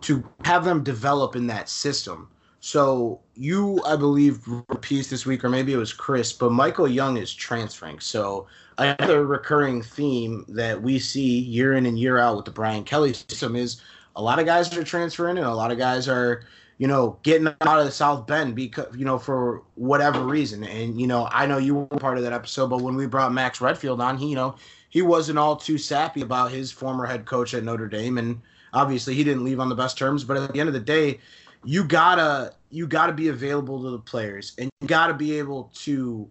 to 0.02 0.24
have 0.46 0.64
them 0.64 0.84
develop 0.84 1.36
in 1.36 1.48
that 1.48 1.70
system. 1.70 2.30
So 2.62 3.22
you, 3.36 3.82
I 3.86 3.96
believe, 3.96 4.46
wrote 4.48 4.66
a 4.70 4.76
piece 4.76 5.10
this 5.10 5.26
week, 5.26 5.44
or 5.44 5.50
maybe 5.50 5.72
it 5.74 5.78
was 5.78 5.94
Chris, 5.94 6.34
but 6.34 6.52
Michael 6.52 6.88
Young 6.88 7.18
is 7.18 7.34
transferring. 7.34 8.00
So 8.00 8.48
another 8.78 9.26
recurring 9.26 9.82
theme 9.82 10.46
that 10.50 10.82
we 10.82 11.00
see 11.00 11.40
year 11.40 11.74
in 11.74 11.86
and 11.86 11.98
year 11.98 12.18
out 12.18 12.36
with 12.36 12.46
the 12.46 12.52
Brian 12.52 12.84
Kelly 12.84 13.14
system 13.14 13.56
is 13.56 13.82
a 14.16 14.22
lot 14.22 14.40
of 14.40 14.46
guys 14.46 14.76
are 14.76 14.84
transferring, 14.84 15.38
and 15.38 15.48
a 15.48 15.54
lot 15.54 15.72
of 15.72 15.78
guys 15.78 16.10
are 16.10 16.44
you 16.80 16.88
know, 16.88 17.20
getting 17.24 17.48
out 17.48 17.80
of 17.80 17.86
the 17.86 17.92
South 17.92 18.26
Bend 18.26 18.56
because 18.56 18.88
you 18.96 19.06
know 19.06 19.20
for 19.20 19.62
whatever 19.76 20.24
reason. 20.24 20.64
And 20.64 21.00
you 21.00 21.06
know, 21.06 21.28
I 21.32 21.46
know 21.46 21.58
you 21.58 21.76
were 21.76 21.86
part 21.86 22.18
of 22.18 22.24
that 22.24 22.34
episode, 22.34 22.70
but 22.70 22.82
when 22.82 22.96
we 22.96 23.06
brought 23.06 23.34
Max 23.34 23.62
Redfield 23.62 24.02
on, 24.02 24.18
he 24.18 24.30
you 24.30 24.36
know 24.36 24.56
he 24.90 25.02
wasn't 25.02 25.38
all 25.38 25.58
too 25.58 25.78
sappy 25.78 26.22
about 26.22 26.52
his 26.52 26.72
former 26.72 27.06
head 27.06 27.26
coach 27.26 27.54
at 27.54 27.66
Notre 27.66 27.90
Dame, 27.90 28.18
and 28.18 28.42
obviously 28.74 29.14
he 29.14 29.26
didn't 29.26 29.44
leave 29.44 29.60
on 29.60 29.68
the 29.68 29.76
best 29.76 29.98
terms. 29.98 30.24
But 30.24 30.38
at 30.38 30.54
the 30.54 30.60
end 30.60 30.70
of 30.70 30.74
the 30.74 30.80
day, 30.80 31.20
you 31.66 31.84
gotta 31.84 32.54
you 32.70 32.88
gotta 32.88 33.14
be 33.14 33.28
available 33.28 33.84
to 33.84 33.92
the 33.92 34.00
players, 34.00 34.54
and 34.58 34.70
you 34.82 34.88
gotta 34.88 35.14
be 35.14 35.38
able 35.38 35.72
to. 35.76 36.28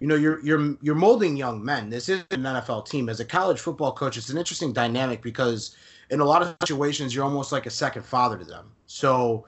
You 0.00 0.08
know, 0.08 0.16
you're 0.16 0.44
you're 0.44 0.76
you're 0.82 0.96
molding 0.96 1.36
young 1.36 1.64
men. 1.64 1.88
This 1.88 2.08
is 2.08 2.24
an 2.32 2.42
NFL 2.42 2.88
team. 2.88 3.08
As 3.08 3.20
a 3.20 3.24
college 3.24 3.60
football 3.60 3.92
coach, 3.92 4.18
it's 4.18 4.28
an 4.28 4.36
interesting 4.36 4.72
dynamic 4.72 5.22
because 5.22 5.76
in 6.10 6.18
a 6.18 6.24
lot 6.24 6.42
of 6.42 6.56
situations, 6.62 7.14
you're 7.14 7.24
almost 7.24 7.52
like 7.52 7.64
a 7.64 7.70
second 7.70 8.04
father 8.04 8.36
to 8.36 8.44
them. 8.44 8.72
So, 8.86 9.46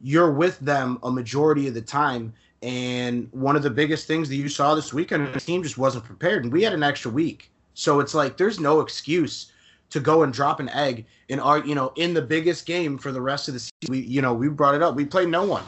you're 0.00 0.30
with 0.30 0.58
them 0.60 0.98
a 1.02 1.10
majority 1.10 1.68
of 1.68 1.74
the 1.74 1.82
time. 1.82 2.32
And 2.62 3.28
one 3.32 3.54
of 3.54 3.62
the 3.62 3.70
biggest 3.70 4.06
things 4.06 4.28
that 4.28 4.36
you 4.36 4.48
saw 4.48 4.74
this 4.74 4.92
weekend, 4.92 5.32
the 5.32 5.40
team 5.40 5.62
just 5.62 5.78
wasn't 5.78 6.04
prepared, 6.04 6.44
and 6.44 6.52
we 6.52 6.62
had 6.62 6.72
an 6.72 6.82
extra 6.82 7.10
week. 7.10 7.50
So 7.74 8.00
it's 8.00 8.14
like 8.14 8.36
there's 8.36 8.58
no 8.58 8.80
excuse 8.80 9.52
to 9.90 10.00
go 10.00 10.22
and 10.22 10.32
drop 10.32 10.58
an 10.58 10.68
egg 10.70 11.06
in 11.28 11.38
our, 11.38 11.58
you 11.64 11.74
know, 11.74 11.92
in 11.96 12.14
the 12.14 12.22
biggest 12.22 12.66
game 12.66 12.98
for 12.98 13.12
the 13.12 13.20
rest 13.20 13.48
of 13.48 13.54
the 13.54 13.60
season. 13.60 13.72
We, 13.88 14.00
you 14.00 14.22
know, 14.22 14.34
we 14.34 14.48
brought 14.48 14.74
it 14.74 14.82
up. 14.82 14.96
We 14.96 15.04
play 15.04 15.26
no 15.26 15.44
one. 15.44 15.64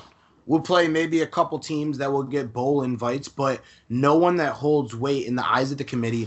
We'll 0.47 0.61
play 0.61 0.89
maybe 0.89 1.21
a 1.21 1.27
couple 1.27 1.59
teams 1.59 1.99
that 1.99 2.11
will 2.11 2.23
get 2.23 2.55
bowl 2.55 2.83
invites, 2.83 3.29
but 3.29 3.61
no 3.91 4.17
one 4.17 4.35
that 4.37 4.55
holds 4.55 4.97
weight 4.97 5.27
in 5.27 5.37
the 5.37 5.47
eyes 5.47 5.71
of 5.71 5.77
the 5.77 5.85
committee, 5.85 6.27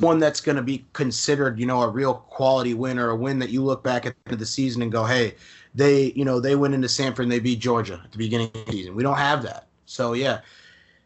one 0.00 0.18
that's 0.18 0.40
going 0.40 0.56
to 0.56 0.62
be 0.62 0.84
considered, 0.92 1.56
you 1.56 1.66
know, 1.66 1.80
a 1.82 1.88
real 1.88 2.14
quality 2.14 2.74
win 2.74 2.98
or 2.98 3.10
a 3.10 3.16
win 3.16 3.38
that 3.38 3.50
you 3.50 3.62
look 3.62 3.84
back 3.84 4.06
at 4.06 4.16
the 4.24 4.34
the 4.34 4.44
season 4.44 4.82
and 4.82 4.90
go, 4.90 5.04
hey, 5.04 5.34
they 5.74 6.12
you 6.12 6.24
know 6.24 6.40
they 6.40 6.56
went 6.56 6.74
into 6.74 6.88
Sanford 6.88 7.24
and 7.24 7.32
they 7.32 7.40
beat 7.40 7.60
Georgia 7.60 8.00
at 8.04 8.12
the 8.12 8.18
beginning 8.18 8.50
of 8.54 8.66
the 8.66 8.72
season. 8.72 8.94
We 8.94 9.02
don't 9.02 9.18
have 9.18 9.42
that. 9.42 9.68
So 9.86 10.12
yeah, 10.12 10.40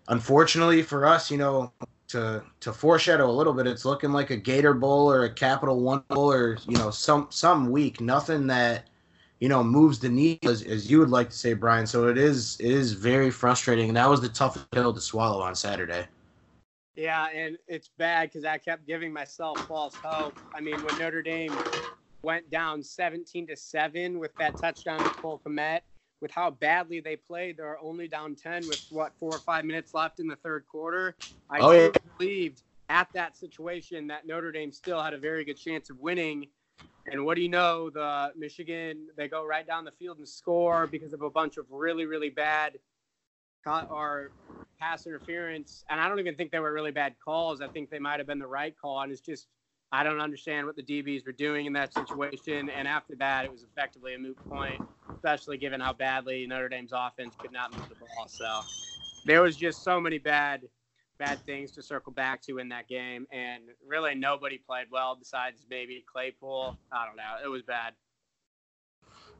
unfortunately 0.09 0.83
for 0.83 1.07
us, 1.07 1.31
you 1.31 1.39
know, 1.39 1.73
to 2.09 2.43
to 2.61 2.73
foreshadow 2.73 3.29
a 3.29 3.33
little 3.33 3.53
bit, 3.53 3.67
it's 3.67 3.85
looking 3.85 4.13
like 4.13 4.31
a 4.31 4.37
Gator 4.37 4.75
Bowl 4.75 5.11
or 5.11 5.25
a 5.25 5.33
Capital 5.33 5.81
One 5.81 6.03
Bowl 6.09 6.33
or 6.33 6.59
you 6.67 6.77
know 6.77 6.91
some 6.91 7.27
some 7.31 7.71
week. 7.71 8.01
Nothing 8.01 8.47
that 8.49 8.89
you 9.41 9.49
know 9.49 9.63
moves 9.63 9.99
the 9.99 10.09
needle 10.09 10.51
as, 10.51 10.63
as 10.63 10.91
you 10.91 10.99
would 10.99 11.11
like 11.11 11.31
to 11.31 11.37
say, 11.37 11.55
Brian. 11.55 11.87
So 11.87 12.09
it 12.09 12.19
is 12.19 12.57
it 12.61 12.71
is 12.71 12.93
very 12.93 13.31
frustrating. 13.31 13.89
And 13.89 13.97
that 13.97 14.09
was 14.09 14.21
the 14.21 14.29
toughest 14.29 14.71
pill 14.71 14.93
to 14.93 15.01
swallow 15.01 15.41
on 15.43 15.55
Saturday. 15.55 16.07
Yeah, 16.97 17.27
and 17.35 17.59
it's 17.67 17.91
bad 17.99 18.31
because 18.31 18.45
I 18.45 18.59
kept 18.59 18.87
giving 18.87 19.13
myself 19.13 19.59
false 19.67 19.97
hope. 19.97 20.39
I 20.55 20.61
mean, 20.61 20.77
when 20.85 20.97
Notre 20.97 21.23
Dame 21.23 21.53
went 22.25 22.51
down 22.51 22.83
17 22.83 23.47
to 23.49 23.57
7 23.57 24.19
with 24.19 24.35
that 24.39 24.57
touchdown 24.57 24.99
to 24.99 25.11
Cole 25.11 25.41
Kmet. 25.45 25.81
With 26.21 26.31
how 26.31 26.51
badly 26.51 27.01
they 27.01 27.17
played, 27.17 27.59
they're 27.59 27.79
only 27.83 28.09
down 28.09 28.35
10 28.35 28.67
with 28.67 28.87
what 28.91 29.13
four 29.19 29.31
or 29.35 29.39
five 29.41 29.65
minutes 29.65 29.93
left 29.93 30.21
in 30.21 30.27
the 30.27 30.37
third 30.37 30.65
quarter. 30.67 31.17
I 31.51 31.59
oh, 31.59 31.73
yeah. 31.73 31.89
believed 32.19 32.63
at 32.89 33.09
that 33.15 33.37
situation 33.37 34.07
that 34.07 34.27
Notre 34.27 34.53
Dame 34.53 34.73
still 34.73 35.03
had 35.03 35.13
a 35.13 35.19
very 35.19 35.45
good 35.45 35.59
chance 35.59 35.91
of 35.91 35.99
winning. 36.01 36.47
And 37.07 37.27
what 37.27 37.35
do 37.35 37.43
you 37.43 37.51
know? 37.51 37.91
The 37.91 38.33
Michigan 38.37 39.09
they 39.17 39.29
go 39.29 39.45
right 39.45 39.67
down 39.67 39.85
the 39.85 39.91
field 39.91 40.19
and 40.19 40.27
score 40.27 40.87
because 40.87 41.13
of 41.13 41.21
a 41.21 41.29
bunch 41.29 41.59
of 41.59 41.67
really 41.71 42.07
really 42.07 42.31
bad 42.31 42.79
or 43.67 44.31
pass 44.79 45.07
interference. 45.07 45.85
And 45.89 46.01
I 46.01 46.09
don't 46.09 46.21
even 46.21 46.35
think 46.35 46.51
they 46.51 46.59
were 46.59 46.73
really 46.73 46.91
bad 46.91 47.15
calls. 47.23 47.61
I 47.61 47.69
think 47.69 47.91
they 47.91 47.99
might 47.99 48.19
have 48.19 48.27
been 48.27 48.39
the 48.39 48.47
right 48.47 48.75
call. 48.79 49.01
And 49.01 49.13
it's 49.13 49.21
just 49.21 49.49
I 49.95 50.03
don't 50.03 50.21
understand 50.21 50.67
what 50.67 50.75
the 50.75 50.83
DBs 50.83 51.25
were 51.25 51.31
doing 51.31 51.67
in 51.67 51.73
that 51.75 51.95
situation. 51.95 52.69
And 52.69 52.89
after 52.89 53.15
that, 53.15 53.45
it 53.45 53.53
was 53.53 53.63
effectively 53.63 54.15
a 54.15 54.19
moot 54.19 54.37
point, 54.49 54.83
especially 55.15 55.57
given 55.57 55.81
how 55.81 55.93
badly 55.93 56.45
Notre 56.49 56.69
Dame's 56.69 56.91
offense 56.93 57.37
could 57.39 57.53
not 57.53 57.71
move 57.73 57.89
the 57.89 57.95
ball. 57.95 58.27
So 58.27 58.63
there 59.25 59.41
was 59.41 59.57
just 59.57 59.85
so 59.85 60.01
many 60.01 60.19
bad, 60.19 60.63
bad 61.21 61.39
things 61.47 61.71
to 61.73 61.83
circle 61.83 62.11
back 62.11 62.43
to 62.43 62.59
in 62.59 62.69
that 62.71 62.89
game. 62.89 63.29
And 63.31 63.63
really, 63.87 64.17
nobody 64.17 64.59
played 64.59 64.89
well 64.91 65.15
besides 65.15 65.65
maybe 65.71 66.05
Claypool. 66.13 66.77
I 66.91 67.07
don't 67.07 67.15
know. 67.17 67.37
It 67.45 67.49
was 67.49 67.63
bad. 67.63 67.95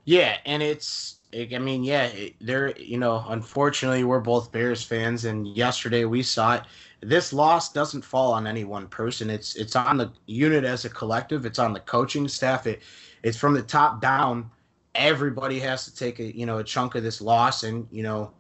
Yeah, 0.05 0.37
and 0.47 0.63
it's 0.63 1.19
I 1.33 1.59
mean, 1.59 1.83
yeah, 1.83 2.11
they're 2.41 2.77
you 2.79 2.99
know, 2.99 3.25
unfortunately, 3.29 4.05
we're 4.05 4.21
both 4.21 4.53
Bears 4.53 4.85
fans, 4.85 5.25
and 5.25 5.49
yesterday 5.49 6.05
we 6.05 6.23
saw 6.23 6.57
it. 6.57 6.63
This 7.09 7.33
loss 7.33 7.73
doesn't 7.73 8.05
fall 8.05 8.33
on 8.33 8.47
any 8.47 8.65
one 8.65 8.89
person. 8.89 9.31
It's 9.31 9.55
it's 9.57 9.77
on 9.77 9.97
the 9.99 10.13
unit 10.27 10.65
as 10.65 10.85
a 10.85 10.91
collective. 10.91 11.47
It's 11.47 11.59
on 11.59 11.73
the 11.73 11.81
coaching 11.81 12.29
staff. 12.29 12.67
It 12.67 12.83
it's 13.23 13.37
from 13.37 13.55
the 13.55 13.63
top 13.63 14.01
down. 14.01 14.51
Everybody 14.95 15.59
has 15.61 15.85
to 15.85 15.95
take 15.95 16.19
a 16.21 16.37
you 16.37 16.47
know 16.47 16.59
a 16.59 16.65
chunk 16.65 16.95
of 16.95 17.03
this 17.03 17.21
loss, 17.21 17.63
and 17.63 17.87
you 17.91 18.03
know, 18.03 18.33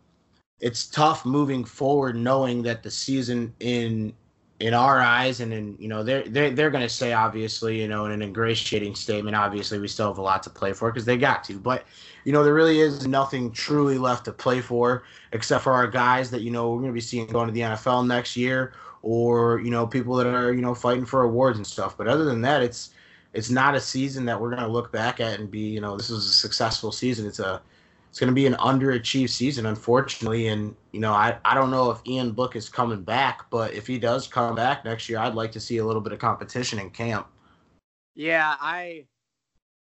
it's 0.61 0.87
tough 0.87 1.25
moving 1.25 1.64
forward 1.64 2.16
knowing 2.16 2.62
that 2.62 2.83
the 2.83 2.90
season 2.90 3.54
in 3.61 4.14
in 4.61 4.73
our 4.73 5.00
eyes 5.00 5.40
and 5.40 5.52
in 5.52 5.76
you 5.80 5.88
know 5.88 6.04
they're 6.04 6.23
they're, 6.28 6.50
they're 6.50 6.70
going 6.70 6.82
to 6.82 6.88
say 6.88 7.12
obviously 7.12 7.80
you 7.80 7.88
know 7.88 8.06
in 8.06 8.12
an 8.12 8.23
ingratiating 8.23 8.94
statement 8.94 9.34
obviously 9.34 9.78
we 9.78 9.88
still 9.88 10.08
have 10.08 10.18
a 10.18 10.23
lot 10.23 10.42
to 10.42 10.50
play 10.50 10.73
for 10.73 10.90
because 10.90 11.04
they 11.04 11.16
got 11.16 11.42
to. 11.44 11.58
But 11.58 11.84
you 12.25 12.32
know 12.32 12.44
there 12.44 12.54
really 12.54 12.80
is 12.80 13.06
nothing 13.06 13.50
truly 13.50 13.99
left 13.99 14.25
to 14.26 14.32
play 14.32 14.61
for 14.61 15.04
except 15.32 15.64
for 15.64 15.73
our 15.73 15.88
guys 15.88 16.30
that 16.30 16.42
you 16.42 16.50
know 16.50 16.70
we're 16.70 16.78
going 16.78 16.90
to 16.90 16.94
be 16.94 17.00
seeing 17.00 17.26
going 17.26 17.49
to 17.49 17.52
the 17.52 17.61
NFL 17.61 18.06
next 18.06 18.37
year 18.37 18.73
or 19.02 19.61
you 19.61 19.70
know 19.70 19.87
people 19.87 20.14
that 20.16 20.26
are 20.26 20.52
you 20.52 20.62
know 20.62 20.75
fighting 20.75 21.04
for 21.04 21.23
awards 21.23 21.58
and 21.58 21.66
stuff. 21.66 21.96
But 21.96 22.06
other 22.06 22.25
than 22.25 22.40
that 22.42 22.62
it's 22.62 22.90
it's 23.32 23.50
not 23.50 23.75
a 23.75 23.80
season 23.80 24.25
that 24.26 24.40
we're 24.40 24.50
going 24.50 24.62
to 24.62 24.68
look 24.68 24.92
back 24.92 25.18
at 25.18 25.40
and 25.40 25.50
be 25.50 25.61
you 25.61 25.80
know 25.80 25.96
this 25.96 26.11
was 26.11 26.26
a 26.26 26.32
successful 26.32 26.92
season. 26.92 27.26
It's 27.26 27.40
a 27.40 27.61
it's 28.14 28.21
going 28.21 28.28
to 28.28 28.33
be 28.35 28.47
an 28.47 28.54
underachieved 28.54 29.30
season, 29.30 29.66
unfortunately. 29.66 30.47
And 30.47 30.76
you 30.92 31.00
know, 31.00 31.12
I 31.12 31.37
I 31.44 31.52
don't 31.52 31.73
know 31.73 31.90
if 31.90 31.99
Ian 32.06 32.30
Book 32.30 32.54
is 32.54 32.68
coming 32.68 33.02
back, 33.02 33.50
but 33.50 33.75
if 33.75 33.88
he 33.88 33.99
does 33.99 34.28
come 34.28 34.54
back 34.54 34.85
next 34.85 35.09
year, 35.09 35.18
I'd 35.18 35.35
like 35.35 35.50
to 35.50 35.59
see 35.59 35.78
a 35.78 35.85
little 35.85 36.00
bit 36.00 36.12
of 36.12 36.21
competition 36.21 36.78
in 36.78 36.90
camp. 36.90 37.26
Yeah, 38.14 38.54
I 38.61 39.06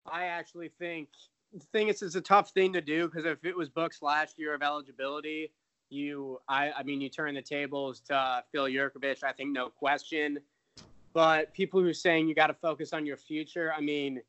I 0.07 0.27
actually 0.27 0.71
think 0.79 1.09
the 1.53 1.67
thing 1.73 1.89
is 1.89 2.03
it's 2.03 2.15
a 2.15 2.21
tough 2.21 2.51
thing 2.51 2.73
to 2.75 2.81
do 2.81 3.09
because 3.09 3.25
if 3.25 3.45
it 3.45 3.57
was 3.57 3.69
Book's 3.69 4.01
last 4.01 4.39
year 4.39 4.55
of 4.55 4.63
eligibility, 4.63 5.51
you 5.91 6.39
I 6.49 6.71
I 6.71 6.85
mean 6.85 7.01
you 7.01 7.09
turn 7.09 7.35
the 7.35 7.43
tables 7.43 7.99
to 8.03 8.45
Phil 8.53 8.67
Jurkovec, 8.67 9.25
I 9.25 9.33
think 9.33 9.51
no 9.51 9.71
question. 9.71 10.39
But 11.15 11.53
people 11.53 11.81
who 11.81 11.89
are 11.89 11.93
saying 11.93 12.29
you 12.29 12.37
got 12.37 12.47
to 12.47 12.55
focus 12.55 12.93
on 12.93 13.07
your 13.07 13.17
future, 13.17 13.73
I 13.77 13.81
mean 13.81 14.23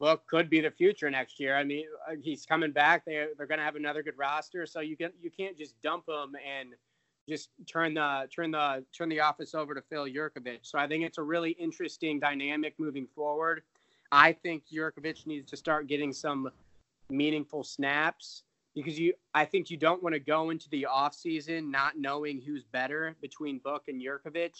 Book 0.00 0.26
could 0.26 0.48
be 0.48 0.62
the 0.62 0.70
future 0.70 1.10
next 1.10 1.38
year. 1.38 1.54
I 1.54 1.62
mean, 1.62 1.84
uh, 2.10 2.14
he's 2.22 2.46
coming 2.46 2.72
back. 2.72 3.04
They 3.04 3.26
they're 3.36 3.46
going 3.46 3.58
to 3.58 3.64
have 3.64 3.76
another 3.76 4.02
good 4.02 4.16
roster, 4.16 4.64
so 4.64 4.80
you 4.80 4.96
can 4.96 5.12
you 5.22 5.30
can't 5.30 5.56
just 5.56 5.80
dump 5.82 6.08
him 6.08 6.34
and 6.36 6.70
just 7.28 7.50
turn 7.70 7.94
the 7.94 8.26
turn 8.34 8.50
the 8.50 8.82
turn 8.96 9.10
the 9.10 9.20
office 9.20 9.54
over 9.54 9.74
to 9.74 9.82
Phil 9.82 10.06
Jurkovec. 10.06 10.60
So 10.62 10.78
I 10.78 10.88
think 10.88 11.04
it's 11.04 11.18
a 11.18 11.22
really 11.22 11.50
interesting 11.50 12.18
dynamic 12.18 12.74
moving 12.78 13.06
forward. 13.14 13.62
I 14.10 14.32
think 14.32 14.64
Jurkovec 14.72 15.26
needs 15.26 15.50
to 15.50 15.56
start 15.56 15.86
getting 15.86 16.14
some 16.14 16.50
meaningful 17.10 17.62
snaps 17.62 18.44
because 18.74 18.98
you 18.98 19.12
I 19.34 19.44
think 19.44 19.68
you 19.68 19.76
don't 19.76 20.02
want 20.02 20.14
to 20.14 20.20
go 20.20 20.48
into 20.48 20.70
the 20.70 20.86
offseason 20.90 21.70
not 21.70 21.98
knowing 21.98 22.40
who's 22.40 22.64
better 22.64 23.16
between 23.20 23.58
Book 23.58 23.84
and 23.88 24.02
Jurkovec. 24.02 24.52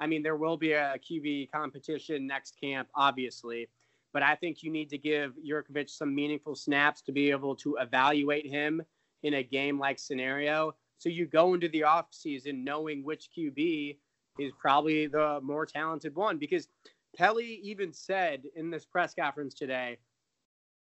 I 0.00 0.08
mean, 0.08 0.24
there 0.24 0.36
will 0.36 0.56
be 0.56 0.72
a 0.72 0.96
QB 0.98 1.52
competition 1.52 2.26
next 2.26 2.60
camp, 2.60 2.88
obviously 2.96 3.68
but 4.12 4.22
I 4.22 4.34
think 4.34 4.62
you 4.62 4.70
need 4.70 4.90
to 4.90 4.98
give 4.98 5.34
Jurkovec 5.46 5.88
some 5.88 6.14
meaningful 6.14 6.54
snaps 6.54 7.02
to 7.02 7.12
be 7.12 7.30
able 7.30 7.54
to 7.56 7.76
evaluate 7.80 8.46
him 8.46 8.82
in 9.22 9.34
a 9.34 9.42
game 9.42 9.78
like 9.78 9.98
scenario. 9.98 10.74
So 10.98 11.08
you 11.08 11.26
go 11.26 11.54
into 11.54 11.68
the 11.68 11.82
offseason 11.82 12.64
knowing 12.64 13.04
which 13.04 13.30
QB 13.36 13.96
is 14.38 14.52
probably 14.58 15.06
the 15.06 15.40
more 15.42 15.66
talented 15.66 16.14
one 16.14 16.38
because 16.38 16.68
Kelly 17.16 17.60
even 17.62 17.92
said 17.92 18.42
in 18.54 18.70
this 18.70 18.84
press 18.84 19.14
conference 19.14 19.54
today 19.54 19.98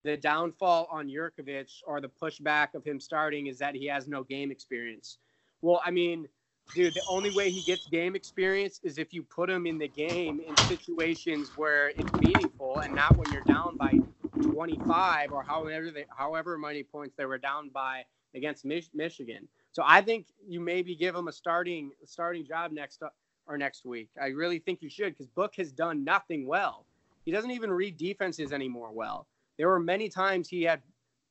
the 0.03 0.17
downfall 0.17 0.89
on 0.91 1.09
Jurkovec 1.09 1.71
or 1.87 2.01
the 2.01 2.09
pushback 2.09 2.75
of 2.75 2.85
him 2.85 3.01
starting 3.01 3.47
is 3.47 3.59
that 3.59 3.75
he 3.75 3.87
has 3.87 4.09
no 4.09 4.23
game 4.25 4.51
experience. 4.51 5.19
Well, 5.61 5.81
I 5.85 5.91
mean, 5.91 6.27
dude, 6.75 6.95
the 6.95 7.03
only 7.09 7.31
way 7.31 7.51
he 7.51 7.61
gets 7.63 7.87
game 7.87 8.17
experience 8.17 8.81
is 8.83 8.97
if 8.97 9.13
you 9.13 9.23
put 9.23 9.51
him 9.51 9.67
in 9.67 9.79
the 9.79 9.89
game 9.89 10.41
in 10.47 10.57
situations 10.57 11.51
where 11.57 11.89
it's 11.91 12.13
meaningful 12.15 12.50
and 12.61 12.95
not 12.95 13.17
when 13.17 13.33
you're 13.33 13.43
down 13.43 13.77
by 13.77 13.99
25 14.43 15.33
or 15.33 15.43
however 15.43 15.91
they, 15.91 16.05
however 16.17 16.59
many 16.59 16.83
points 16.83 17.15
they 17.17 17.25
were 17.25 17.39
down 17.39 17.71
by 17.71 18.05
against 18.35 18.65
Mich- 18.65 18.91
Michigan. 18.95 19.49
So 19.73 19.83
I 19.87 20.03
think 20.03 20.27
you 20.47 20.61
maybe 20.61 20.95
give 20.95 21.15
him 21.15 21.29
a 21.29 21.33
starting 21.33 21.93
starting 22.05 22.45
job 22.45 22.73
next 22.73 23.03
or 23.47 23.57
next 23.57 23.85
week. 23.85 24.09
I 24.21 24.29
really 24.29 24.59
think 24.59 24.83
you 24.83 24.91
should 24.91 25.13
because 25.13 25.27
Book 25.27 25.55
has 25.57 25.73
done 25.73 26.05
nothing 26.05 26.47
well. 26.47 26.85
He 27.25 27.33
doesn't 27.33 27.51
even 27.51 27.71
read 27.71 27.97
defenses 27.97 28.53
anymore 28.53 28.91
well. 28.93 29.27
There 29.57 29.69
were 29.69 29.81
many 29.81 30.09
times 30.09 30.49
he 30.49 30.63
had 30.63 30.83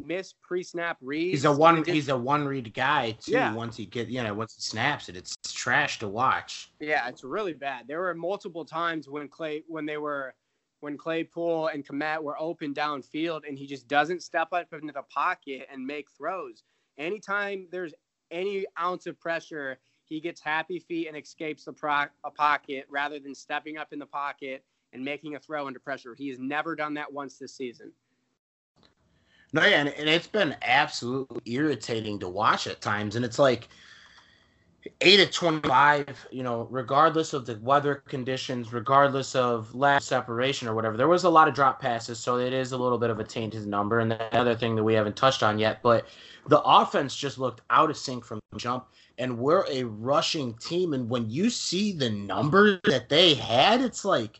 missed 0.03 0.35
pre-snap 0.41 0.97
reads. 1.01 1.31
He's 1.31 1.45
a 1.45 1.51
one. 1.51 1.83
He's 1.83 2.09
a 2.09 2.17
one 2.17 2.47
read 2.47 2.73
guy 2.73 3.11
too. 3.21 3.33
Yeah. 3.33 3.53
Once 3.53 3.75
he 3.77 3.85
get, 3.85 4.07
you 4.07 4.23
know, 4.23 4.33
once 4.33 4.55
he 4.55 4.61
snaps 4.61 5.09
it, 5.09 5.17
it's 5.17 5.35
trash 5.45 5.99
to 5.99 6.07
watch. 6.07 6.71
Yeah, 6.79 7.07
it's 7.07 7.23
really 7.23 7.53
bad. 7.53 7.87
There 7.87 7.99
were 7.99 8.13
multiple 8.15 8.65
times 8.65 9.07
when 9.09 9.27
Clay, 9.27 9.63
when 9.67 9.85
they 9.85 9.97
were, 9.97 10.33
when 10.79 10.97
Claypool 10.97 11.67
and 11.67 11.85
Kmet 11.85 12.21
were 12.21 12.39
open 12.39 12.73
downfield, 12.73 13.41
and 13.47 13.57
he 13.57 13.67
just 13.67 13.87
doesn't 13.87 14.23
step 14.23 14.49
up 14.51 14.71
into 14.73 14.93
the 14.93 15.03
pocket 15.03 15.67
and 15.71 15.85
make 15.85 16.09
throws. 16.11 16.63
Anytime 16.97 17.67
there's 17.71 17.93
any 18.31 18.65
ounce 18.79 19.05
of 19.05 19.19
pressure, 19.19 19.79
he 20.05 20.19
gets 20.19 20.41
happy 20.41 20.79
feet 20.79 21.07
and 21.07 21.17
escapes 21.17 21.65
the 21.65 21.73
pro- 21.73 22.05
a 22.23 22.31
pocket 22.31 22.85
rather 22.89 23.19
than 23.19 23.35
stepping 23.35 23.77
up 23.77 23.93
in 23.93 23.99
the 23.99 24.05
pocket 24.05 24.63
and 24.93 25.03
making 25.03 25.35
a 25.35 25.39
throw 25.39 25.67
under 25.67 25.79
pressure. 25.79 26.15
He 26.15 26.29
has 26.29 26.39
never 26.39 26.75
done 26.75 26.95
that 26.95 27.11
once 27.11 27.37
this 27.37 27.55
season. 27.55 27.91
No, 29.51 29.65
yeah, 29.65 29.81
and, 29.81 29.89
and 29.89 30.07
it's 30.07 30.27
been 30.27 30.55
absolutely 30.61 31.41
irritating 31.45 32.19
to 32.19 32.29
watch 32.29 32.67
at 32.67 32.81
times. 32.81 33.15
And 33.15 33.25
it's 33.25 33.39
like 33.39 33.67
eight 35.01 35.19
of 35.19 35.31
twenty-five, 35.31 36.27
you 36.31 36.43
know, 36.43 36.67
regardless 36.69 37.33
of 37.33 37.45
the 37.45 37.57
weather 37.61 37.95
conditions, 37.95 38.73
regardless 38.73 39.35
of 39.35 39.73
last 39.75 40.07
separation 40.07 40.67
or 40.67 40.75
whatever. 40.75 40.97
There 40.97 41.07
was 41.07 41.23
a 41.23 41.29
lot 41.29 41.47
of 41.47 41.53
drop 41.53 41.81
passes, 41.81 42.19
so 42.19 42.37
it 42.37 42.53
is 42.53 42.71
a 42.71 42.77
little 42.77 42.97
bit 42.97 43.09
of 43.09 43.19
a 43.19 43.23
tainted 43.23 43.65
number. 43.67 43.99
And 43.99 44.11
the 44.11 44.35
other 44.35 44.55
thing 44.55 44.75
that 44.75 44.83
we 44.83 44.93
haven't 44.93 45.15
touched 45.15 45.43
on 45.43 45.59
yet, 45.59 45.81
but 45.81 46.05
the 46.47 46.61
offense 46.61 47.15
just 47.15 47.37
looked 47.37 47.61
out 47.69 47.89
of 47.89 47.97
sync 47.97 48.25
from 48.25 48.39
jump. 48.57 48.87
And 49.17 49.37
we're 49.37 49.65
a 49.69 49.83
rushing 49.83 50.53
team, 50.55 50.93
and 50.93 51.09
when 51.09 51.29
you 51.29 51.49
see 51.49 51.91
the 51.91 52.09
number 52.09 52.79
that 52.85 53.09
they 53.09 53.33
had, 53.33 53.81
it's 53.81 54.05
like 54.05 54.39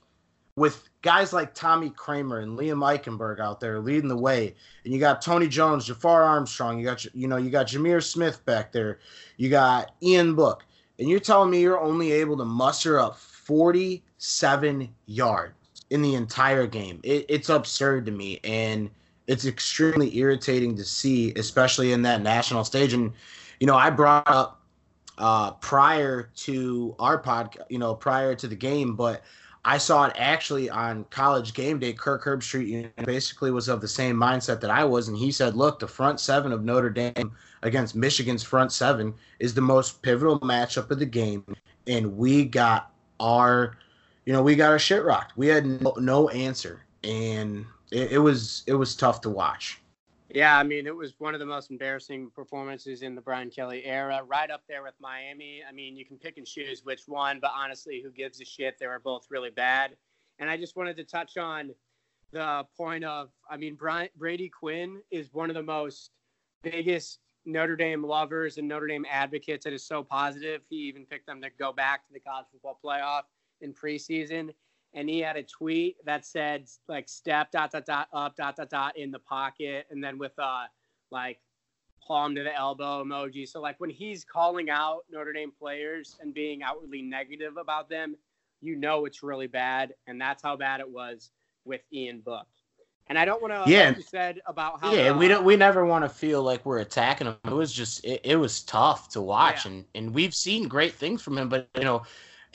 with 0.60 0.90
guys 1.02 1.32
like 1.32 1.54
Tommy 1.54 1.90
Kraemer 1.92 2.44
and 2.44 2.60
Liam 2.60 2.80
Eichenberg 2.80 3.40
out 3.40 3.62
there 3.62 3.80
leading 3.80 4.10
the 4.10 4.18
way, 4.18 4.54
and 4.84 4.94
you 4.94 5.00
got 5.00 5.22
Tony 5.22 5.48
Jones, 5.48 5.86
Jafar 5.86 6.24
Armstrong, 6.24 6.78
you 6.78 6.86
got 6.86 7.06
you 7.16 7.28
know 7.28 7.38
you 7.38 7.50
got 7.50 7.68
Jahmir 7.68 8.04
Smith 8.04 8.44
back 8.46 8.74
there, 8.74 9.00
you 9.38 9.50
got 9.50 9.96
Ian 10.04 10.36
Book, 10.36 10.66
and 11.00 11.10
you're 11.10 11.22
telling 11.22 11.50
me 11.50 11.62
you're 11.62 11.80
only 11.80 12.12
able 12.12 12.38
to 12.38 12.46
muster 12.46 13.00
up 13.00 13.18
47 13.18 14.94
yards 15.06 15.54
in 15.90 16.02
the 16.02 16.16
entire 16.16 16.68
game. 16.68 17.00
It, 17.04 17.26
it's 17.30 17.48
absurd 17.48 18.06
to 18.08 18.12
me, 18.12 18.42
and 18.44 18.90
it's 19.28 19.46
extremely 19.46 20.16
irritating 20.18 20.76
to 20.76 20.84
see, 20.84 21.32
especially 21.36 21.94
in 21.94 22.02
that 22.02 22.22
national 22.22 22.66
stage. 22.66 22.92
And 22.92 23.14
you 23.62 23.68
know, 23.68 23.78
I 23.78 23.90
brought 23.90 24.28
up 24.28 24.62
uh, 25.18 25.52
prior 25.52 26.30
to 26.36 26.96
our 27.00 27.22
podcast, 27.22 27.64
you 27.70 27.80
know, 27.80 27.96
prior 27.96 28.36
to 28.36 28.48
the 28.48 28.56
game, 28.56 28.98
but 28.98 29.24
I 29.66 29.78
saw 29.78 30.06
it 30.06 30.14
actually 30.18 30.70
on 30.70 31.06
college 31.06 31.54
game 31.54 31.80
day. 31.80 31.94
Kirk 31.94 32.24
Herbstreit 32.24 32.92
basically 33.06 33.52
was 33.52 33.68
of 33.68 33.82
the 33.82 33.88
same 33.88 34.16
mindset 34.16 34.62
that 34.62 34.70
I 34.70 34.86
was, 34.86 35.08
and 35.08 35.18
he 35.18 35.32
said, 35.32 35.56
"Look, 35.56 35.80
the 35.80 35.88
front 35.88 36.20
seven 36.20 36.52
of 36.52 36.64
Notre 36.64 36.90
Dame 36.90 37.32
against 37.62 37.96
Michigan's 37.96 38.44
front 38.44 38.72
seven 38.72 39.14
is 39.40 39.54
the 39.54 39.62
most 39.62 40.02
pivotal 40.02 40.40
matchup 40.40 40.90
of 40.92 41.00
the 41.00 41.06
game, 41.06 41.44
and 41.88 42.18
we 42.18 42.46
got 42.46 42.92
our, 43.20 43.78
you 44.26 44.32
know, 44.32 44.42
we 44.42 44.56
got 44.56 44.72
our 44.72 44.80
shit 44.80 45.04
rocked. 45.04 45.38
We 45.38 45.48
had 45.48 45.66
no, 45.66 45.94
no 45.98 46.30
answer, 46.30 46.86
and 47.04 47.66
it, 47.92 48.14
it 48.14 48.20
was 48.20 48.64
it 48.66 48.76
was 48.76 48.96
tough 48.96 49.22
to 49.22 49.30
watch." 49.30 49.82
Yeah, 50.32 50.60
I 50.60 50.64
mean, 50.64 50.86
it 50.86 50.96
was 50.96 51.16
one 51.18 51.34
of 51.34 51.40
the 51.40 51.46
most 51.46 51.72
embarrassing 51.72 52.30
performances 52.36 53.02
in 53.02 53.16
the 53.16 53.22
Brian 53.22 53.50
Kelly 53.50 53.84
era, 53.84 54.22
right 54.28 54.52
up 54.52 54.62
there 54.70 54.84
with 54.84 54.94
Miami. 55.00 55.64
I 55.68 55.72
mean, 55.72 55.98
you 55.98 56.06
can 56.06 56.18
pick 56.18 56.38
and 56.38 56.46
choose 56.46 56.86
which 56.86 57.08
one, 57.08 57.40
but 57.40 57.52
honestly, 57.56 58.00
who 58.04 58.12
gives 58.12 58.40
a 58.40 58.46
shit? 58.46 58.78
They 58.80 58.86
were 58.86 59.00
both 59.00 59.26
really 59.32 59.50
bad. 59.50 59.96
And 60.38 60.48
I 60.48 60.56
just 60.56 60.76
wanted 60.76 60.98
to 60.98 61.04
touch 61.04 61.38
on 61.38 61.72
the 62.32 62.64
point 62.78 63.04
of, 63.06 63.30
I 63.50 63.58
mean, 63.58 63.74
Brian, 63.74 64.10
Brady 64.18 64.50
Quinn 64.50 65.02
is 65.10 65.34
one 65.34 65.50
of 65.50 65.56
the 65.56 65.64
most 65.64 66.12
biggest 66.62 67.20
Notre 67.46 67.76
Dame 67.76 68.04
lovers 68.04 68.60
and 68.60 68.68
Notre 68.68 68.86
Dame 68.86 69.08
advocates. 69.10 69.66
It 69.66 69.74
is 69.74 69.84
so 69.84 70.04
positive. 70.04 70.62
He 70.70 70.76
even 70.76 71.06
picked 71.06 71.26
them 71.26 71.42
to 71.42 71.50
go 71.58 71.74
back 71.74 72.06
to 72.06 72.14
the 72.14 72.20
college 72.20 72.46
football 72.52 72.80
playoff 72.86 73.24
in 73.62 73.74
preseason 73.74 74.52
and 74.94 75.10
he 75.10 75.20
had 75.20 75.36
a 75.36 75.44
tweet 75.44 75.98
that 76.06 76.26
said 76.26 76.68
like 76.88 77.08
step 77.08 77.52
dot 77.52 77.72
dot 77.72 77.86
dot 77.86 78.08
up 78.14 78.36
dot 78.36 78.56
dot 78.56 78.70
dot 78.70 78.98
in 78.98 79.12
the 79.12 79.20
pocket 79.20 79.86
and 79.92 80.04
then 80.04 80.18
with 80.18 80.34
uh 80.40 80.64
like 81.12 81.40
palm 82.06 82.34
to 82.36 82.44
the 82.44 82.56
elbow 82.56 83.04
emoji 83.04 83.48
so 83.48 83.62
like 83.62 83.80
when 83.80 83.90
he's 83.90 84.24
calling 84.24 84.70
out 84.70 85.02
notre 85.12 85.34
dame 85.34 85.52
players 85.52 86.18
and 86.22 86.34
being 86.34 86.64
outwardly 86.64 87.02
negative 87.02 87.58
about 87.58 87.90
them 87.90 88.16
you 88.62 88.76
know 88.76 89.06
it's 89.06 89.22
really 89.22 89.48
bad 89.48 89.94
and 90.08 90.20
that's 90.20 90.42
how 90.42 90.56
bad 90.56 90.80
it 90.80 90.90
was 90.90 91.32
with 91.66 91.82
ian 91.94 92.20
book 92.22 92.48
And 93.08 93.18
I 93.18 93.26
don't 93.26 93.42
want 93.42 93.54
to, 93.54 93.72
yeah. 93.72 93.88
like 93.88 93.98
you 93.98 94.04
said 94.04 94.40
about 94.46 94.80
how. 94.82 94.94
Yeah, 94.94 95.18
we 95.18 95.28
don't. 95.28 95.44
We 95.44 95.56
never 95.56 95.84
want 95.84 96.06
to 96.06 96.10
feel 96.10 96.44
like 96.44 96.64
we're 96.64 96.80
attacking 96.80 97.26
him. 97.26 97.38
It 97.44 97.54
was 97.54 97.74
just, 97.74 98.06
it, 98.06 98.22
it 98.24 98.36
was 98.36 98.62
tough 98.62 99.10
to 99.10 99.22
watch, 99.22 99.66
yeah. 99.66 99.72
and 99.72 99.86
and 99.96 100.14
we've 100.14 100.36
seen 100.36 100.68
great 100.68 100.94
things 100.94 101.22
from 101.24 101.36
him, 101.38 101.50
but 101.50 101.68
you 101.76 101.84
know, 101.84 102.04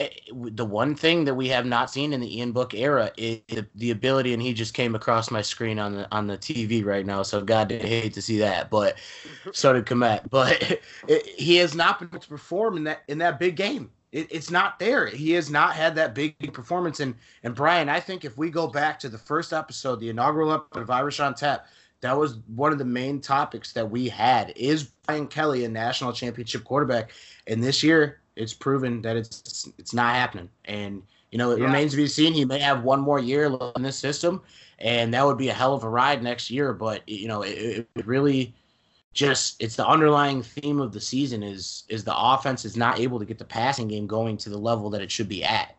Eh, 0.00 0.08
the 0.32 0.64
one 0.64 0.96
thing 0.96 1.24
that 1.24 1.34
we 1.34 1.48
have 1.48 1.66
not 1.66 1.88
seen 1.88 2.12
in 2.12 2.20
the 2.20 2.38
Ian 2.38 2.50
Book 2.50 2.74
era 2.74 3.12
is 3.16 3.40
the 3.76 3.92
ability, 3.92 4.32
and 4.32 4.42
he 4.42 4.52
just 4.52 4.74
came 4.74 4.96
across 4.96 5.30
my 5.30 5.40
screen 5.40 5.78
on 5.78 5.94
the 5.94 6.12
on 6.12 6.26
the 6.26 6.36
TV 6.36 6.84
right 6.84 7.06
now. 7.06 7.22
So 7.22 7.40
God, 7.40 7.70
I 7.72 7.78
hate 7.78 8.14
to 8.14 8.22
see 8.22 8.38
that, 8.38 8.70
but 8.70 8.98
so 9.52 9.72
did 9.72 9.86
Kmet. 9.86 10.22
But 10.30 10.80
it, 11.06 11.26
he 11.26 11.56
has 11.56 11.76
not 11.76 12.00
been 12.00 12.08
able 12.08 12.18
to 12.18 12.28
perform 12.28 12.76
in 12.76 12.84
that 12.84 13.02
in 13.06 13.18
that 13.18 13.38
big 13.38 13.54
game. 13.54 13.90
It, 14.10 14.26
it's 14.30 14.50
not 14.50 14.80
there. 14.80 15.06
He 15.06 15.30
has 15.32 15.48
not 15.48 15.74
had 15.74 15.94
that 15.94 16.14
big, 16.14 16.38
big 16.38 16.52
performance. 16.52 16.98
And 16.98 17.14
and 17.44 17.54
Brian, 17.54 17.88
I 17.88 18.00
think 18.00 18.24
if 18.24 18.36
we 18.36 18.50
go 18.50 18.66
back 18.66 18.98
to 19.00 19.08
the 19.08 19.18
first 19.18 19.52
episode, 19.52 20.00
the 20.00 20.08
inaugural 20.08 20.52
episode 20.52 20.82
of 20.82 20.90
Irish 20.90 21.20
on 21.20 21.34
Tap, 21.34 21.68
that 22.00 22.18
was 22.18 22.38
one 22.54 22.72
of 22.72 22.78
the 22.78 22.84
main 22.84 23.20
topics 23.20 23.72
that 23.74 23.88
we 23.88 24.08
had. 24.08 24.52
Is 24.56 24.84
Brian 25.06 25.28
Kelly 25.28 25.64
a 25.64 25.68
national 25.68 26.12
championship 26.12 26.64
quarterback? 26.64 27.12
And 27.46 27.62
this 27.62 27.82
year, 27.82 28.20
it's 28.37 28.55
proven 28.55 29.03
that 29.03 29.17
it's 29.17 29.71
it's 29.79 29.95
not 29.95 30.14
happening. 30.14 30.49
And 30.64 31.03
you 31.31 31.38
know, 31.38 31.50
it 31.50 31.59
yeah. 31.59 31.67
remains 31.67 31.93
to 31.93 31.97
be 31.97 32.07
seen. 32.07 32.33
He 32.33 32.45
may 32.45 32.59
have 32.61 32.85
one 32.85 33.00
more 33.00 33.19
year 33.19 33.47
in 33.76 33.83
this 33.83 33.99
system, 33.99 34.43
and 34.79 35.12
that 35.14 35.25
would 35.25 35.38
be 35.38 35.49
a 35.49 35.55
hell 35.55 35.75
of 35.75 35.85
a 35.85 35.88
ride 35.88 36.23
next 36.23 36.50
year. 36.50 36.73
But 36.73 37.09
you 37.09 37.29
know, 37.29 37.43
it, 37.43 37.88
it 37.95 38.07
really 38.07 38.55
just 39.12 39.62
it's 39.62 39.76
the 39.76 39.87
underlying 39.87 40.43
theme 40.43 40.81
of 40.81 40.93
the 40.93 41.00
season 41.00 41.43
is 41.43 41.85
is 41.88 42.05
the 42.05 42.17
offense 42.17 42.64
is 42.64 42.76
not 42.76 42.99
able 42.99 43.19
to 43.19 43.25
get 43.25 43.38
the 43.38 43.45
passing 43.45 43.88
game 43.88 44.07
going 44.07 44.37
to 44.38 44.50
the 44.50 44.59
level 44.59 44.91
that 44.91 45.00
it 45.00 45.11
should 45.11 45.29
be 45.29 45.45
at. 45.45 45.76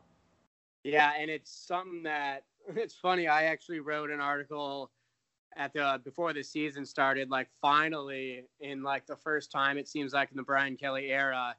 Yeah, 0.84 1.14
and 1.18 1.30
it's 1.30 1.52
something 1.52 2.04
that 2.04 2.44
it's 2.76 2.96
funny. 2.96 3.28
I 3.28 3.44
actually 3.44 3.80
wrote 3.80 4.10
an 4.10 4.22
article 4.22 4.92
at 5.58 5.74
the 5.74 6.02
before 6.04 6.34
the 6.34 6.44
season 6.44 6.86
started. 6.86 7.30
Like 7.30 7.50
finally, 7.62 8.44
in 8.60 8.84
like 8.84 9.06
the 9.06 9.16
first 9.16 9.52
time 9.52 9.78
it 9.78 9.88
seems 9.88 10.14
like 10.14 10.32
in 10.32 10.38
the 10.38 10.44
Brian 10.44 10.78
Kelly 10.78 11.12
era, 11.12 11.56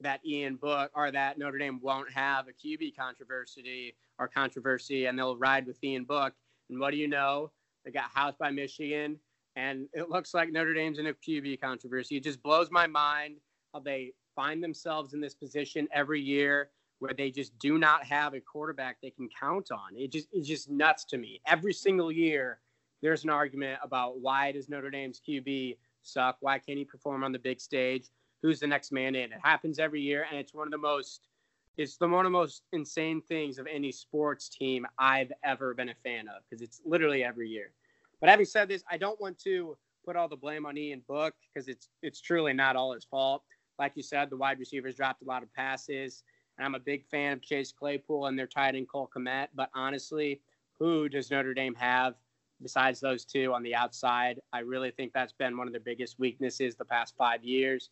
that 0.00 0.20
Ian 0.26 0.56
Book 0.56 0.90
or 0.94 1.10
that 1.10 1.38
Notre 1.38 1.58
Dame 1.58 1.80
won't 1.82 2.10
have 2.10 2.46
a 2.48 2.52
QB 2.52 2.96
controversy 2.96 3.94
or 4.18 4.28
controversy, 4.28 5.06
and 5.06 5.18
they'll 5.18 5.36
ride 5.36 5.66
with 5.66 5.82
Ian 5.82 6.04
Book. 6.04 6.34
And 6.68 6.78
what 6.78 6.90
do 6.90 6.96
you 6.96 7.08
know? 7.08 7.50
They 7.84 7.90
got 7.90 8.10
housed 8.14 8.38
by 8.38 8.50
Michigan, 8.50 9.18
and 9.56 9.88
it 9.92 10.10
looks 10.10 10.34
like 10.34 10.50
Notre 10.50 10.74
Dame's 10.74 10.98
in 10.98 11.06
a 11.06 11.14
QB 11.14 11.60
controversy. 11.60 12.16
It 12.16 12.24
just 12.24 12.42
blows 12.42 12.70
my 12.70 12.86
mind 12.86 13.36
how 13.72 13.80
they 13.80 14.12
find 14.34 14.62
themselves 14.62 15.14
in 15.14 15.20
this 15.20 15.34
position 15.34 15.88
every 15.92 16.20
year 16.20 16.70
where 16.98 17.14
they 17.14 17.30
just 17.30 17.58
do 17.58 17.78
not 17.78 18.04
have 18.04 18.34
a 18.34 18.40
quarterback 18.40 18.98
they 19.00 19.10
can 19.10 19.28
count 19.38 19.70
on. 19.72 19.96
It 19.96 20.12
just 20.12 20.28
it's 20.32 20.46
just 20.46 20.70
nuts 20.70 21.04
to 21.06 21.18
me. 21.18 21.40
Every 21.46 21.72
single 21.72 22.12
year, 22.12 22.60
there's 23.02 23.24
an 23.24 23.30
argument 23.30 23.80
about 23.82 24.20
why 24.20 24.52
does 24.52 24.68
Notre 24.68 24.90
Dame's 24.90 25.20
QB 25.26 25.78
suck? 26.02 26.36
Why 26.40 26.58
can't 26.58 26.78
he 26.78 26.84
perform 26.84 27.24
on 27.24 27.32
the 27.32 27.38
big 27.38 27.60
stage? 27.60 28.08
Who's 28.42 28.60
the 28.60 28.66
next 28.66 28.92
man 28.92 29.14
in. 29.14 29.32
It 29.32 29.40
happens 29.42 29.78
every 29.78 30.00
year, 30.00 30.26
and 30.30 30.38
it's 30.38 30.54
one 30.54 30.66
of 30.66 30.72
the 30.72 30.78
most 30.78 31.28
it's 31.76 31.96
the 31.96 32.06
one 32.06 32.26
of 32.26 32.32
the 32.32 32.38
most 32.38 32.64
insane 32.72 33.22
things 33.22 33.58
of 33.58 33.66
any 33.66 33.90
sports 33.90 34.48
team 34.48 34.86
I've 34.98 35.32
ever 35.44 35.72
been 35.72 35.88
a 35.88 35.94
fan 35.94 36.28
of 36.28 36.42
because 36.44 36.62
it's 36.62 36.82
literally 36.84 37.24
every 37.24 37.48
year. 37.48 37.72
But 38.20 38.28
having 38.28 38.44
said 38.44 38.68
this, 38.68 38.84
I 38.90 38.98
don't 38.98 39.20
want 39.20 39.38
to 39.40 39.78
put 40.04 40.14
all 40.14 40.28
the 40.28 40.36
blame 40.36 40.66
on 40.66 40.76
Ian 40.76 41.02
Book 41.08 41.34
because 41.52 41.68
it's 41.68 41.88
it's 42.02 42.20
truly 42.20 42.52
not 42.52 42.76
all 42.76 42.92
his 42.92 43.04
fault. 43.04 43.44
Like 43.78 43.92
you 43.94 44.02
said, 44.02 44.28
the 44.28 44.36
wide 44.36 44.58
receivers 44.58 44.94
dropped 44.94 45.22
a 45.22 45.24
lot 45.24 45.42
of 45.42 45.52
passes, 45.54 46.22
and 46.58 46.66
I'm 46.66 46.74
a 46.74 46.80
big 46.80 47.06
fan 47.06 47.32
of 47.32 47.42
Chase 47.42 47.72
Claypool 47.72 48.26
and 48.26 48.38
their 48.38 48.46
tight 48.46 48.74
end 48.74 48.88
Cole 48.88 49.08
Kmet. 49.14 49.48
But 49.54 49.70
honestly, 49.74 50.42
who 50.78 51.08
does 51.08 51.30
Notre 51.30 51.54
Dame 51.54 51.74
have 51.76 52.14
besides 52.62 53.00
those 53.00 53.24
two 53.24 53.54
on 53.54 53.62
the 53.62 53.74
outside? 53.74 54.40
I 54.52 54.58
really 54.58 54.90
think 54.90 55.12
that's 55.14 55.32
been 55.32 55.56
one 55.56 55.66
of 55.66 55.72
their 55.72 55.80
biggest 55.80 56.18
weaknesses 56.18 56.74
the 56.74 56.84
past 56.84 57.14
five 57.16 57.42
years 57.42 57.88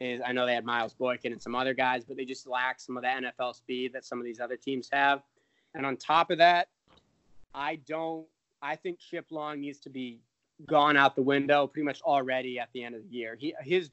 is 0.00 0.20
I 0.24 0.32
know 0.32 0.46
they 0.46 0.54
had 0.54 0.64
Miles 0.64 0.94
Boykin 0.94 1.32
and 1.32 1.42
some 1.42 1.54
other 1.54 1.74
guys, 1.74 2.04
but 2.04 2.16
they 2.16 2.24
just 2.24 2.46
lack 2.46 2.80
some 2.80 2.96
of 2.96 3.02
the 3.02 3.08
NFL 3.08 3.54
speed 3.54 3.92
that 3.94 4.04
some 4.04 4.18
of 4.18 4.24
these 4.24 4.40
other 4.40 4.56
teams 4.56 4.88
have. 4.92 5.22
And 5.74 5.86
on 5.86 5.96
top 5.96 6.30
of 6.30 6.38
that, 6.38 6.68
I 7.54 7.76
don't. 7.86 8.26
I 8.62 8.76
think 8.76 8.98
Chip 8.98 9.26
Long 9.30 9.60
needs 9.60 9.78
to 9.80 9.90
be 9.90 10.20
gone 10.66 10.96
out 10.96 11.14
the 11.14 11.22
window 11.22 11.66
pretty 11.66 11.84
much 11.84 12.00
already 12.02 12.58
at 12.58 12.68
the 12.72 12.82
end 12.82 12.94
of 12.94 13.02
the 13.02 13.08
year. 13.14 13.36
He 13.38 13.54
his 13.62 13.90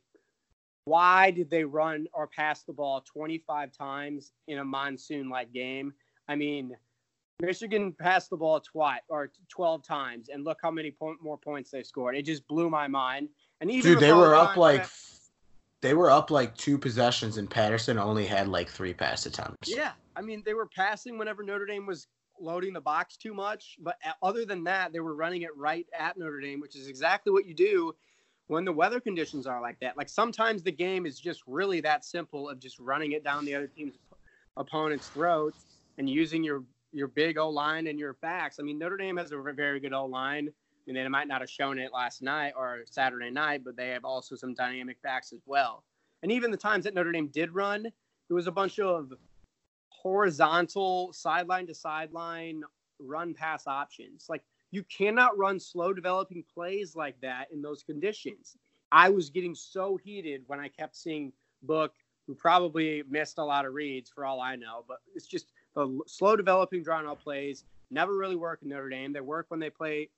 why 0.85 1.31
did 1.31 1.49
they 1.49 1.63
run 1.63 2.07
or 2.13 2.27
pass 2.27 2.63
the 2.63 2.73
ball 2.73 3.01
25 3.01 3.71
times 3.71 4.33
in 4.47 4.59
a 4.59 4.65
monsoon 4.65 5.29
like 5.29 5.53
game? 5.53 5.93
I 6.27 6.35
mean, 6.35 6.75
Michigan 7.41 7.93
passed 7.93 8.29
the 8.29 8.37
ball 8.37 8.59
twice 8.59 9.01
or 9.07 9.31
12 9.49 9.83
times, 9.83 10.29
and 10.29 10.43
look 10.43 10.59
how 10.61 10.71
many 10.71 10.91
point, 10.91 11.21
more 11.21 11.37
points 11.37 11.71
they 11.71 11.83
scored. 11.83 12.15
It 12.15 12.23
just 12.23 12.47
blew 12.47 12.69
my 12.69 12.87
mind. 12.87 13.29
And 13.61 13.71
even 13.71 13.93
dude, 13.93 14.01
they 14.01 14.13
were 14.13 14.35
up 14.35 14.57
like 14.57 14.85
they 15.83 15.93
were 15.93 16.09
up 16.09 16.31
like 16.31 16.55
two 16.55 16.77
possessions, 16.77 17.37
and 17.37 17.49
Patterson 17.49 17.99
only 17.99 18.25
had 18.25 18.47
like 18.47 18.69
three 18.69 18.93
pass 18.93 19.25
attempts. 19.25 19.69
Yeah, 19.69 19.91
I 20.15 20.21
mean 20.21 20.41
they 20.45 20.53
were 20.53 20.65
passing 20.65 21.17
whenever 21.17 21.43
Notre 21.43 21.65
Dame 21.65 21.85
was 21.85 22.07
loading 22.39 22.71
the 22.71 22.81
box 22.81 23.17
too 23.17 23.33
much, 23.33 23.75
but 23.79 23.97
other 24.21 24.45
than 24.45 24.63
that, 24.63 24.93
they 24.93 25.01
were 25.01 25.13
running 25.13 25.41
it 25.41 25.55
right 25.57 25.85
at 25.97 26.17
Notre 26.17 26.39
Dame, 26.39 26.61
which 26.61 26.77
is 26.77 26.87
exactly 26.87 27.33
what 27.33 27.45
you 27.45 27.53
do 27.53 27.93
when 28.47 28.63
the 28.63 28.71
weather 28.71 29.01
conditions 29.01 29.45
are 29.45 29.61
like 29.61 29.77
that. 29.81 29.97
Like 29.97 30.07
sometimes 30.07 30.63
the 30.63 30.71
game 30.71 31.05
is 31.05 31.19
just 31.19 31.41
really 31.47 31.81
that 31.81 32.05
simple 32.05 32.49
of 32.49 32.59
just 32.59 32.79
running 32.79 33.11
it 33.11 33.23
down 33.25 33.43
the 33.43 33.53
other 33.53 33.67
team's 33.67 33.95
opponent's 34.55 35.07
throats 35.09 35.65
and 35.97 36.09
using 36.09 36.45
your 36.45 36.63
your 36.93 37.09
big 37.09 37.37
O 37.37 37.49
line 37.49 37.87
and 37.87 37.99
your 37.99 38.13
backs. 38.13 38.57
I 38.57 38.63
mean, 38.63 38.79
Notre 38.79 38.95
Dame 38.95 39.17
has 39.17 39.33
a 39.33 39.37
very 39.37 39.81
good 39.81 39.91
O 39.91 40.05
line. 40.05 40.49
Mean, 40.85 40.95
they 40.95 41.07
might 41.07 41.27
not 41.27 41.41
have 41.41 41.49
shown 41.49 41.79
it 41.79 41.93
last 41.93 42.21
night 42.21 42.53
or 42.57 42.81
Saturday 42.85 43.31
night, 43.31 43.63
but 43.63 43.75
they 43.75 43.89
have 43.89 44.03
also 44.03 44.35
some 44.35 44.53
dynamic 44.53 45.01
backs 45.01 45.31
as 45.31 45.41
well. 45.45 45.83
And 46.21 46.31
even 46.31 46.51
the 46.51 46.57
times 46.57 46.83
that 46.83 46.93
Notre 46.93 47.11
Dame 47.11 47.27
did 47.27 47.53
run, 47.53 47.85
it 47.85 48.33
was 48.33 48.47
a 48.47 48.51
bunch 48.51 48.79
of 48.79 49.13
horizontal 49.89 51.13
sideline 51.13 51.67
to 51.67 51.73
sideline 51.73 52.63
run 52.99 53.33
pass 53.33 53.67
options. 53.67 54.25
Like 54.29 54.43
you 54.71 54.83
cannot 54.83 55.37
run 55.37 55.59
slow 55.59 55.93
developing 55.93 56.43
plays 56.53 56.95
like 56.95 57.19
that 57.21 57.47
in 57.51 57.61
those 57.61 57.83
conditions. 57.83 58.57
I 58.91 59.09
was 59.09 59.29
getting 59.29 59.55
so 59.55 59.97
heated 59.97 60.43
when 60.47 60.59
I 60.59 60.67
kept 60.67 60.95
seeing 60.95 61.31
Book, 61.63 61.93
who 62.27 62.35
probably 62.35 63.03
missed 63.09 63.37
a 63.37 63.43
lot 63.43 63.65
of 63.65 63.73
reads 63.73 64.09
for 64.09 64.25
all 64.25 64.41
I 64.41 64.55
know, 64.55 64.83
but 64.87 64.97
it's 65.15 65.27
just 65.27 65.53
the 65.75 65.99
slow 66.07 66.35
developing 66.35 66.83
drawn 66.83 67.07
out 67.07 67.21
plays 67.21 67.63
never 67.89 68.17
really 68.17 68.35
work 68.35 68.59
in 68.61 68.69
Notre 68.69 68.89
Dame. 68.89 69.13
They 69.13 69.21
work 69.21 69.45
when 69.49 69.59
they 69.59 69.69
play 69.69 70.09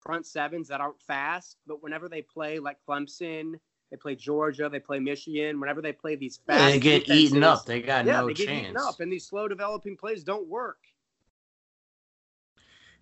front 0.00 0.26
sevens 0.26 0.68
that 0.68 0.80
aren't 0.80 1.00
fast, 1.00 1.58
but 1.66 1.82
whenever 1.82 2.08
they 2.08 2.22
play 2.22 2.58
like 2.58 2.78
Clemson, 2.88 3.54
they 3.90 3.96
play 3.96 4.14
Georgia, 4.14 4.68
they 4.68 4.80
play 4.80 4.98
Michigan. 5.00 5.60
Whenever 5.60 5.82
they 5.82 5.92
play 5.92 6.14
these 6.16 6.38
fast, 6.46 6.72
they 6.72 6.78
get 6.78 7.08
eaten 7.08 7.42
up. 7.42 7.66
They 7.66 7.82
got 7.82 8.06
yeah, 8.06 8.20
no 8.20 8.26
they 8.28 8.34
get 8.34 8.46
chance. 8.46 8.64
Eaten 8.64 8.76
up, 8.76 9.00
and 9.00 9.12
these 9.12 9.26
slow 9.26 9.48
developing 9.48 9.96
plays 9.96 10.22
don't 10.22 10.46
work. 10.46 10.78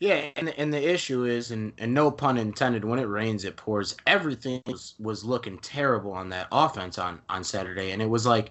Yeah, 0.01 0.31
and 0.37 0.49
and 0.51 0.73
the 0.73 0.83
issue 0.83 1.25
is, 1.25 1.51
and, 1.51 1.73
and 1.79 1.93
no 1.93 2.11
pun 2.11 2.39
intended, 2.39 2.85
when 2.85 3.01
it 3.01 3.05
rains, 3.05 3.45
it 3.45 3.57
pours. 3.57 3.97
Everything 4.07 4.63
was, 4.67 4.95
was 5.01 5.25
looking 5.25 5.59
terrible 5.59 6.13
on 6.13 6.29
that 6.31 6.47
offense 6.53 6.99
on 6.99 7.21
on 7.29 7.43
Saturday, 7.43 7.91
and 7.91 8.01
it 8.01 8.09
was 8.09 8.25
like, 8.25 8.51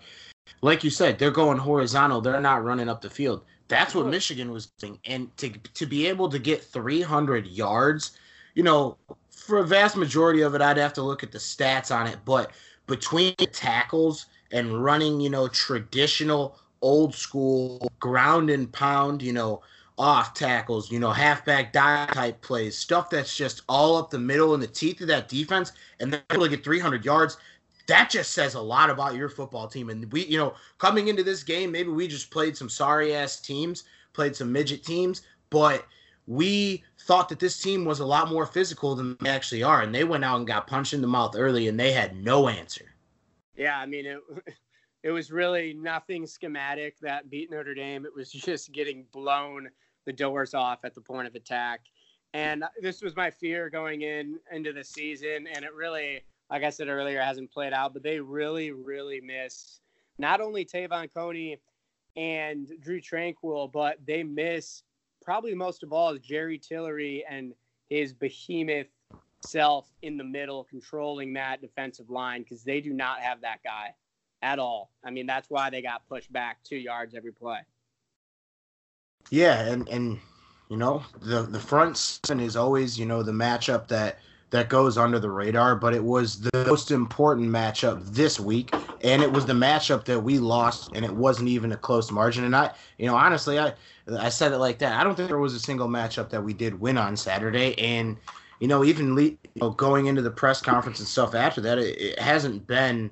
like 0.62 0.84
you 0.84 0.90
said, 0.90 1.18
they're 1.18 1.32
going 1.32 1.58
horizontal. 1.58 2.22
They're 2.22 2.42
not 2.42 2.66
running 2.66 2.90
up 2.90 3.02
the 3.02 3.10
field. 3.10 3.46
That's 3.70 3.96
what 3.96 4.08
Michigan 4.08 4.52
was 4.52 4.68
doing, 4.78 5.00
and 5.06 5.36
to 5.38 5.50
to 5.50 5.86
be 5.86 6.06
able 6.08 6.30
to 6.30 6.38
get 6.38 6.64
300 6.64 7.48
yards 7.48 8.12
you 8.58 8.64
know, 8.64 8.98
for 9.30 9.60
a 9.60 9.64
vast 9.64 9.96
majority 9.96 10.42
of 10.42 10.56
it, 10.56 10.62
I'd 10.62 10.78
have 10.78 10.94
to 10.94 11.04
look 11.04 11.22
at 11.22 11.32
the 11.32 11.38
stats 11.38 11.96
on 11.96 12.08
it. 12.08 12.18
But 12.26 12.54
between 12.88 13.36
tackles 13.36 14.26
and 14.52 14.84
running, 14.84 15.22
you 15.22 15.30
know, 15.30 15.48
traditional 15.48 16.58
old 16.82 17.14
school 17.14 17.92
ground 18.00 18.50
and 18.50 18.72
pound, 18.72 19.22
you 19.22 19.32
know, 19.32 19.62
off 20.00 20.34
tackles, 20.34 20.92
you 20.92 21.00
know, 21.00 21.12
halfback 21.12 21.72
dive 21.72 22.12
type 22.14 22.42
plays, 22.42 22.76
stuff 22.76 23.12
that's 23.12 23.38
just 23.38 23.62
all 23.70 23.96
up 23.96 24.10
the 24.10 24.18
middle 24.18 24.56
in 24.56 24.60
the 24.60 24.66
teeth 24.66 25.02
of 25.02 25.08
that 25.08 25.30
defense, 25.30 25.74
and 26.00 26.12
they're 26.12 26.24
able 26.32 26.48
get 26.48 26.64
300 26.64 27.06
yards. 27.06 27.38
That 27.86 28.10
just 28.10 28.32
says 28.32 28.56
a 28.56 28.62
lot 28.62 28.90
about 28.90 29.14
your 29.14 29.30
football 29.30 29.68
team. 29.68 29.92
And 29.92 30.12
we, 30.12 30.26
you 30.26 30.40
know, 30.40 30.56
coming 30.80 31.10
into 31.10 31.22
this 31.22 31.44
game, 31.44 31.72
maybe 31.72 31.90
we 31.90 32.08
just 32.08 32.32
played 32.32 32.58
some 32.58 32.70
sorry 32.70 33.14
ass 33.14 33.40
teams, 33.40 33.84
played 34.14 34.36
some 34.36 34.52
midget 34.52 34.84
teams, 34.84 35.22
but 35.52 35.86
we 36.28 36.84
thought 37.00 37.30
that 37.30 37.40
this 37.40 37.60
team 37.60 37.86
was 37.86 38.02
a 38.02 38.06
lot 38.06 38.30
more 38.30 38.46
physical 38.46 38.96
than 38.96 39.18
they 39.22 39.30
actually 39.30 39.64
are, 39.64 39.82
and 39.82 39.96
they 39.96 40.04
went 40.04 40.26
out 40.26 40.38
and 40.38 40.46
got 40.46 40.68
punched 40.68 40.94
in 40.94 41.02
the 41.02 41.08
mouth 41.08 41.36
early, 41.36 41.70
and 41.70 41.80
they 41.80 41.94
had 41.94 42.16
no 42.16 42.50
answer. 42.50 42.94
Yeah, 43.56 43.80
I 43.80 43.86
mean 43.86 44.06
it. 44.06 44.20
It 45.04 45.12
was 45.12 45.32
really 45.32 45.74
nothing 45.74 46.26
schematic 46.26 47.00
that 47.00 47.30
beat 47.30 47.50
Notre 47.50 47.76
Dame. 47.76 48.06
It 48.06 48.14
was 48.14 48.30
just 48.32 48.74
getting 48.74 49.06
blown 49.14 49.70
the 50.06 50.12
doors 50.12 50.54
off 50.54 50.84
at 50.84 50.96
the 50.96 51.02
point 51.02 51.28
of 51.28 51.36
attack, 51.36 51.82
and 52.34 52.66
this 52.82 53.02
was 53.02 53.16
my 53.16 53.30
fear 53.30 53.70
going 53.70 54.02
in 54.02 54.38
into 54.52 54.74
the 54.74 54.84
season, 54.84 55.48
and 55.54 55.64
it 55.64 55.74
really, 55.74 56.26
like 56.50 56.64
I 56.64 56.72
said 56.72 56.90
earlier, 56.90 57.22
hasn't 57.22 57.52
played 57.52 57.74
out. 57.74 57.94
But 57.94 58.04
they 58.04 58.20
really, 58.20 58.72
really 58.72 59.22
miss 59.22 59.80
not 60.18 60.42
only 60.42 60.66
Te'von 60.66 61.14
Coney 61.14 61.58
and 62.18 62.70
Drue 62.82 63.00
Tranquill, 63.00 63.72
but 63.72 64.00
they 64.06 64.24
miss 64.24 64.84
probably 65.28 65.54
most 65.54 65.84
of 65.84 65.92
all 65.92 66.14
is 66.14 66.22
Jerry 66.22 66.58
Tillery 66.58 67.26
and 67.30 67.54
his 67.90 68.14
behemoth 68.14 68.88
self 69.46 69.92
in 70.02 70.16
the 70.16 70.24
middle, 70.24 70.64
controlling 70.64 71.34
that 71.34 71.60
defensive 71.60 72.10
line 72.10 72.44
because 72.44 72.64
they 72.64 72.80
do 72.80 72.94
not 72.94 73.20
have 73.20 73.42
that 73.42 73.62
guy 73.62 73.94
at 74.42 74.58
all. 74.58 74.90
I 75.04 75.12
mean, 75.12 75.26
that's 75.26 75.50
why 75.50 75.70
they 75.70 75.82
got 75.82 76.08
pushed 76.08 76.32
back 76.32 76.64
two 76.64 76.78
yards 76.78 77.14
every 77.14 77.34
play. 77.34 77.60
Yeah, 79.30 79.60
and 79.66 79.90
and 79.90 80.18
you 80.70 80.78
know 80.78 81.04
the 81.20 81.42
the 81.42 81.60
front 81.60 81.98
seven 81.98 82.40
is 82.40 82.56
always 82.56 82.98
you 82.98 83.06
know 83.06 83.22
the 83.22 83.34
matchup 83.34 83.90
that 83.90 84.20
that 84.50 84.70
goes 84.70 84.98
under 84.98 85.20
the 85.20 85.30
radar, 85.30 85.76
but 85.76 85.94
it 85.94 86.04
was 86.04 86.40
the 86.42 86.66
most 86.66 86.92
important 86.92 87.50
matchup 87.50 88.04
this 88.06 88.40
week, 88.40 88.74
and 89.02 89.22
it 89.22 89.32
was 89.32 89.46
the 89.46 89.54
matchup 89.54 90.06
that 90.06 90.22
we 90.22 90.40
lost, 90.40 90.90
and 90.94 91.04
it 91.04 91.14
wasn't 91.14 91.50
even 91.50 91.72
a 91.72 91.78
close 91.78 92.12
margin. 92.12 92.46
And 92.46 92.56
I, 92.56 92.72
you 92.98 93.06
know, 93.08 93.16
honestly, 93.16 93.60
I 93.60 93.74
I 94.18 94.30
said 94.30 94.54
it 94.54 94.60
like 94.60 94.80
that. 94.80 95.00
I 95.00 95.04
don't 95.04 95.16
think 95.16 95.28
there 95.28 95.38
was 95.38 95.54
a 95.54 95.60
single 95.60 95.88
matchup 95.88 96.30
that 96.30 96.44
we 96.44 96.54
did 96.54 96.80
win 96.80 96.98
on 96.98 97.18
Saturday, 97.18 97.78
and 97.78 98.18
you 98.60 98.68
know, 98.68 98.84
even 98.84 99.16
le- 99.16 99.22
you 99.24 99.38
know, 99.62 99.72
going 99.72 100.06
into 100.06 100.22
the 100.22 100.32
press 100.32 100.62
conference 100.62 101.00
and 101.00 101.08
stuff 101.08 101.36
after 101.36 101.60
that, 101.62 101.78
it, 101.78 102.00
it 102.00 102.20
hasn't 102.20 102.66
been 102.68 103.12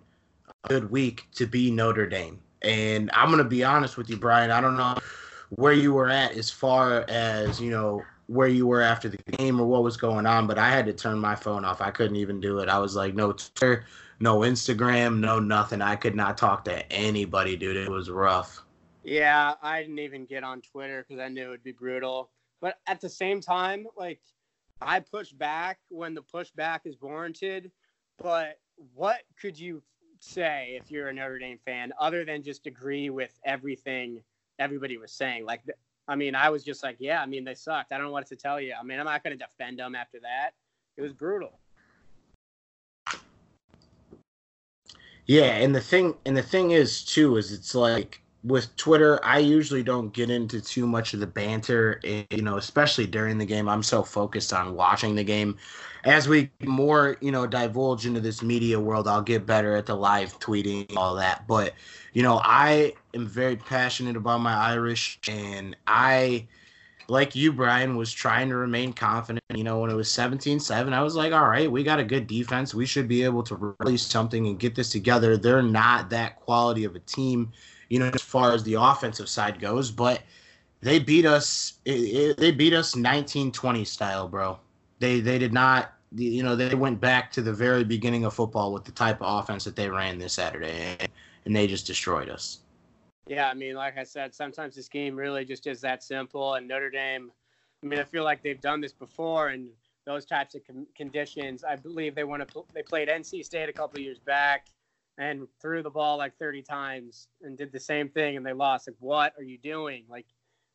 a 0.63 0.69
good 0.69 0.89
week 0.89 1.27
to 1.35 1.45
be 1.45 1.69
Notre 1.69 2.07
Dame. 2.07 2.39
And 2.61 3.11
I'm 3.13 3.29
gonna 3.29 3.43
be 3.43 3.63
honest 3.63 3.97
with 3.97 4.09
you, 4.09 4.15
Brian. 4.15 4.51
I 4.51 4.61
don't 4.61 4.77
know 4.77 4.95
where 5.49 5.73
you 5.73 5.93
were 5.93 6.09
at 6.09 6.31
as 6.31 6.49
far 6.49 7.05
as 7.09 7.59
you 7.59 7.69
know 7.71 8.05
where 8.27 8.47
you 8.47 8.67
were 8.67 8.81
after 8.81 9.09
the 9.09 9.17
game 9.37 9.59
or 9.59 9.65
what 9.65 9.83
was 9.83 9.97
going 9.97 10.25
on, 10.25 10.47
but 10.47 10.57
I 10.57 10.69
had 10.69 10.85
to 10.87 10.93
turn 10.93 11.19
my 11.19 11.35
phone 11.35 11.63
off. 11.63 11.81
I 11.81 11.91
couldn't 11.91 12.15
even 12.15 12.39
do 12.39 12.59
it. 12.59 12.69
I 12.69 12.79
was 12.79 12.95
like, 12.95 13.13
no 13.13 13.33
Twitter, 13.33 13.85
no 14.19 14.39
Instagram, 14.39 15.19
no 15.19 15.39
nothing. 15.39 15.81
I 15.81 15.95
could 15.95 16.15
not 16.15 16.37
talk 16.37 16.65
to 16.65 16.91
anybody, 16.91 17.55
dude. 17.55 17.77
It 17.77 17.89
was 17.89 18.09
rough. 18.09 18.63
Yeah, 19.03 19.53
I 19.61 19.81
didn't 19.81 19.99
even 19.99 20.25
get 20.25 20.43
on 20.43 20.61
Twitter 20.61 21.05
because 21.07 21.21
I 21.21 21.27
knew 21.27 21.45
it 21.45 21.49
would 21.49 21.63
be 21.63 21.71
brutal. 21.71 22.31
But 22.61 22.79
at 22.87 22.99
the 22.99 23.09
same 23.09 23.41
time, 23.41 23.85
like 23.95 24.21
I 24.81 24.99
push 24.99 25.31
back 25.31 25.77
when 25.89 26.15
the 26.15 26.23
pushback 26.23 26.81
is 26.85 26.99
warranted. 26.99 27.71
But 28.17 28.59
what 28.95 29.21
could 29.39 29.59
you 29.59 29.83
say 30.19 30.79
if 30.81 30.89
you're 30.89 31.09
a 31.09 31.13
Notre 31.13 31.37
Dame 31.37 31.59
fan 31.63 31.93
other 31.99 32.25
than 32.25 32.41
just 32.41 32.65
agree 32.65 33.09
with 33.09 33.37
everything 33.45 34.23
everybody 34.57 34.97
was 34.97 35.11
saying? 35.11 35.45
Like 35.45 35.61
I 36.07 36.15
mean, 36.15 36.35
I 36.35 36.49
was 36.49 36.63
just 36.63 36.83
like, 36.83 36.97
yeah, 36.99 37.21
I 37.21 37.25
mean, 37.25 37.43
they 37.43 37.55
sucked. 37.55 37.91
I 37.91 37.97
don't 37.97 38.07
know 38.07 38.11
what 38.11 38.27
to 38.27 38.35
tell 38.35 38.61
you. 38.61 38.73
I 38.79 38.83
mean, 38.83 38.99
I'm 38.99 39.05
not 39.05 39.23
going 39.23 39.37
to 39.37 39.43
defend 39.43 39.79
them 39.79 39.95
after 39.95 40.19
that. 40.21 40.51
It 40.97 41.01
was 41.01 41.13
brutal. 41.13 41.59
Yeah, 45.25 45.55
and 45.55 45.73
the 45.73 45.81
thing 45.81 46.15
and 46.25 46.37
the 46.37 46.43
thing 46.43 46.71
is 46.71 47.03
too 47.03 47.37
is 47.37 47.51
it's 47.51 47.73
like 47.73 48.21
with 48.45 48.75
Twitter, 48.75 49.19
I 49.25 49.39
usually 49.39 49.81
don't 49.81 50.13
get 50.13 50.29
into 50.29 50.61
too 50.61 50.85
much 50.85 51.15
of 51.15 51.19
the 51.19 51.25
banter, 51.25 51.99
you 52.29 52.43
know, 52.43 52.57
especially 52.57 53.07
during 53.07 53.39
the 53.39 53.45
game. 53.45 53.67
I'm 53.67 53.81
so 53.81 54.03
focused 54.03 54.53
on 54.53 54.75
watching 54.75 55.15
the 55.15 55.23
game. 55.23 55.57
As 56.03 56.29
we 56.29 56.51
more, 56.63 57.17
you 57.21 57.31
know, 57.31 57.47
divulge 57.47 58.05
into 58.05 58.19
this 58.19 58.43
media 58.43 58.79
world, 58.79 59.07
I'll 59.07 59.23
get 59.23 59.47
better 59.47 59.75
at 59.75 59.87
the 59.87 59.95
live 59.95 60.39
tweeting, 60.39 60.95
all 60.95 61.15
that. 61.15 61.47
But, 61.47 61.73
you 62.13 62.21
know, 62.21 62.39
I 62.43 62.93
am 63.15 63.25
very 63.25 63.55
passionate 63.55 64.15
about 64.15 64.41
my 64.41 64.53
Irish, 64.53 65.19
and 65.27 65.75
I, 65.87 66.45
like 67.07 67.35
you, 67.35 67.51
Brian, 67.51 67.95
was 67.95 68.13
trying 68.13 68.49
to 68.49 68.55
remain 68.57 68.93
confident. 68.93 69.43
You 69.55 69.63
know, 69.63 69.79
when 69.79 69.89
it 69.89 69.95
was 69.95 70.11
17 70.11 70.59
7, 70.59 70.93
I 70.93 71.01
was 71.01 71.15
like, 71.15 71.33
all 71.33 71.47
right, 71.47 71.71
we 71.71 71.81
got 71.83 71.99
a 71.99 72.03
good 72.03 72.27
defense. 72.27 72.75
We 72.75 72.85
should 72.85 73.07
be 73.07 73.23
able 73.23 73.41
to 73.41 73.75
release 73.79 74.03
something 74.03 74.45
and 74.45 74.59
get 74.59 74.75
this 74.75 74.91
together. 74.91 75.35
They're 75.35 75.63
not 75.63 76.11
that 76.11 76.39
quality 76.41 76.83
of 76.83 76.95
a 76.95 76.99
team 76.99 77.51
you 77.95 77.99
know, 77.99 78.11
as 78.13 78.21
far 78.21 78.51
as 78.51 78.61
the 78.63 78.73
offensive 78.73 79.29
side 79.29 79.57
goes. 79.57 79.89
But 79.89 80.21
they 80.81 80.99
beat 80.99 81.25
us. 81.25 81.75
It, 81.85 81.91
it, 81.91 82.37
they 82.37 82.51
beat 82.51 82.73
us 82.73 82.93
1920 82.93 83.85
style, 83.85 84.27
bro. 84.27 84.59
They 84.99 85.21
they 85.21 85.39
did 85.39 85.53
not. 85.53 85.93
You 86.13 86.43
know, 86.43 86.57
they 86.57 86.75
went 86.75 86.99
back 86.99 87.31
to 87.33 87.41
the 87.41 87.53
very 87.53 87.85
beginning 87.85 88.25
of 88.25 88.33
football 88.33 88.73
with 88.73 88.83
the 88.83 88.91
type 88.91 89.21
of 89.21 89.43
offense 89.43 89.63
that 89.63 89.77
they 89.77 89.89
ran 89.89 90.19
this 90.19 90.33
Saturday, 90.33 90.97
and 91.45 91.55
they 91.55 91.67
just 91.67 91.87
destroyed 91.87 92.29
us. 92.29 92.59
Yeah, 93.27 93.49
I 93.49 93.53
mean, 93.53 93.75
like 93.75 93.97
I 93.97 94.03
said, 94.03 94.35
sometimes 94.35 94.75
this 94.75 94.89
game 94.89 95.15
really 95.15 95.45
just 95.45 95.65
is 95.65 95.79
that 95.81 96.03
simple. 96.03 96.55
And 96.55 96.67
Notre 96.67 96.89
Dame, 96.89 97.31
I 97.81 97.87
mean, 97.87 97.99
I 97.99 98.03
feel 98.03 98.25
like 98.25 98.43
they've 98.43 98.59
done 98.59 98.81
this 98.81 98.93
before, 98.93 99.49
and 99.49 99.69
those 100.05 100.25
types 100.25 100.53
of 100.53 100.67
com- 100.67 100.87
conditions. 100.97 101.63
I 101.63 101.77
believe 101.77 102.13
they 102.13 102.25
want 102.25 102.45
to. 102.45 102.65
They 102.73 102.83
played 102.83 103.07
NC 103.07 103.45
State 103.45 103.69
a 103.69 103.73
couple 103.73 104.01
years 104.01 104.19
back 104.19 104.67
and 105.17 105.47
threw 105.61 105.81
the 105.81 105.89
ball 105.89 106.17
like 106.17 106.37
30 106.37 106.61
times 106.61 107.27
and 107.41 107.57
did 107.57 107.71
the 107.71 107.79
same 107.79 108.09
thing 108.09 108.37
and 108.37 108.45
they 108.45 108.53
lost. 108.53 108.87
Like, 108.87 108.97
what 108.99 109.33
are 109.37 109.43
you 109.43 109.57
doing? 109.57 110.03
Like, 110.09 110.25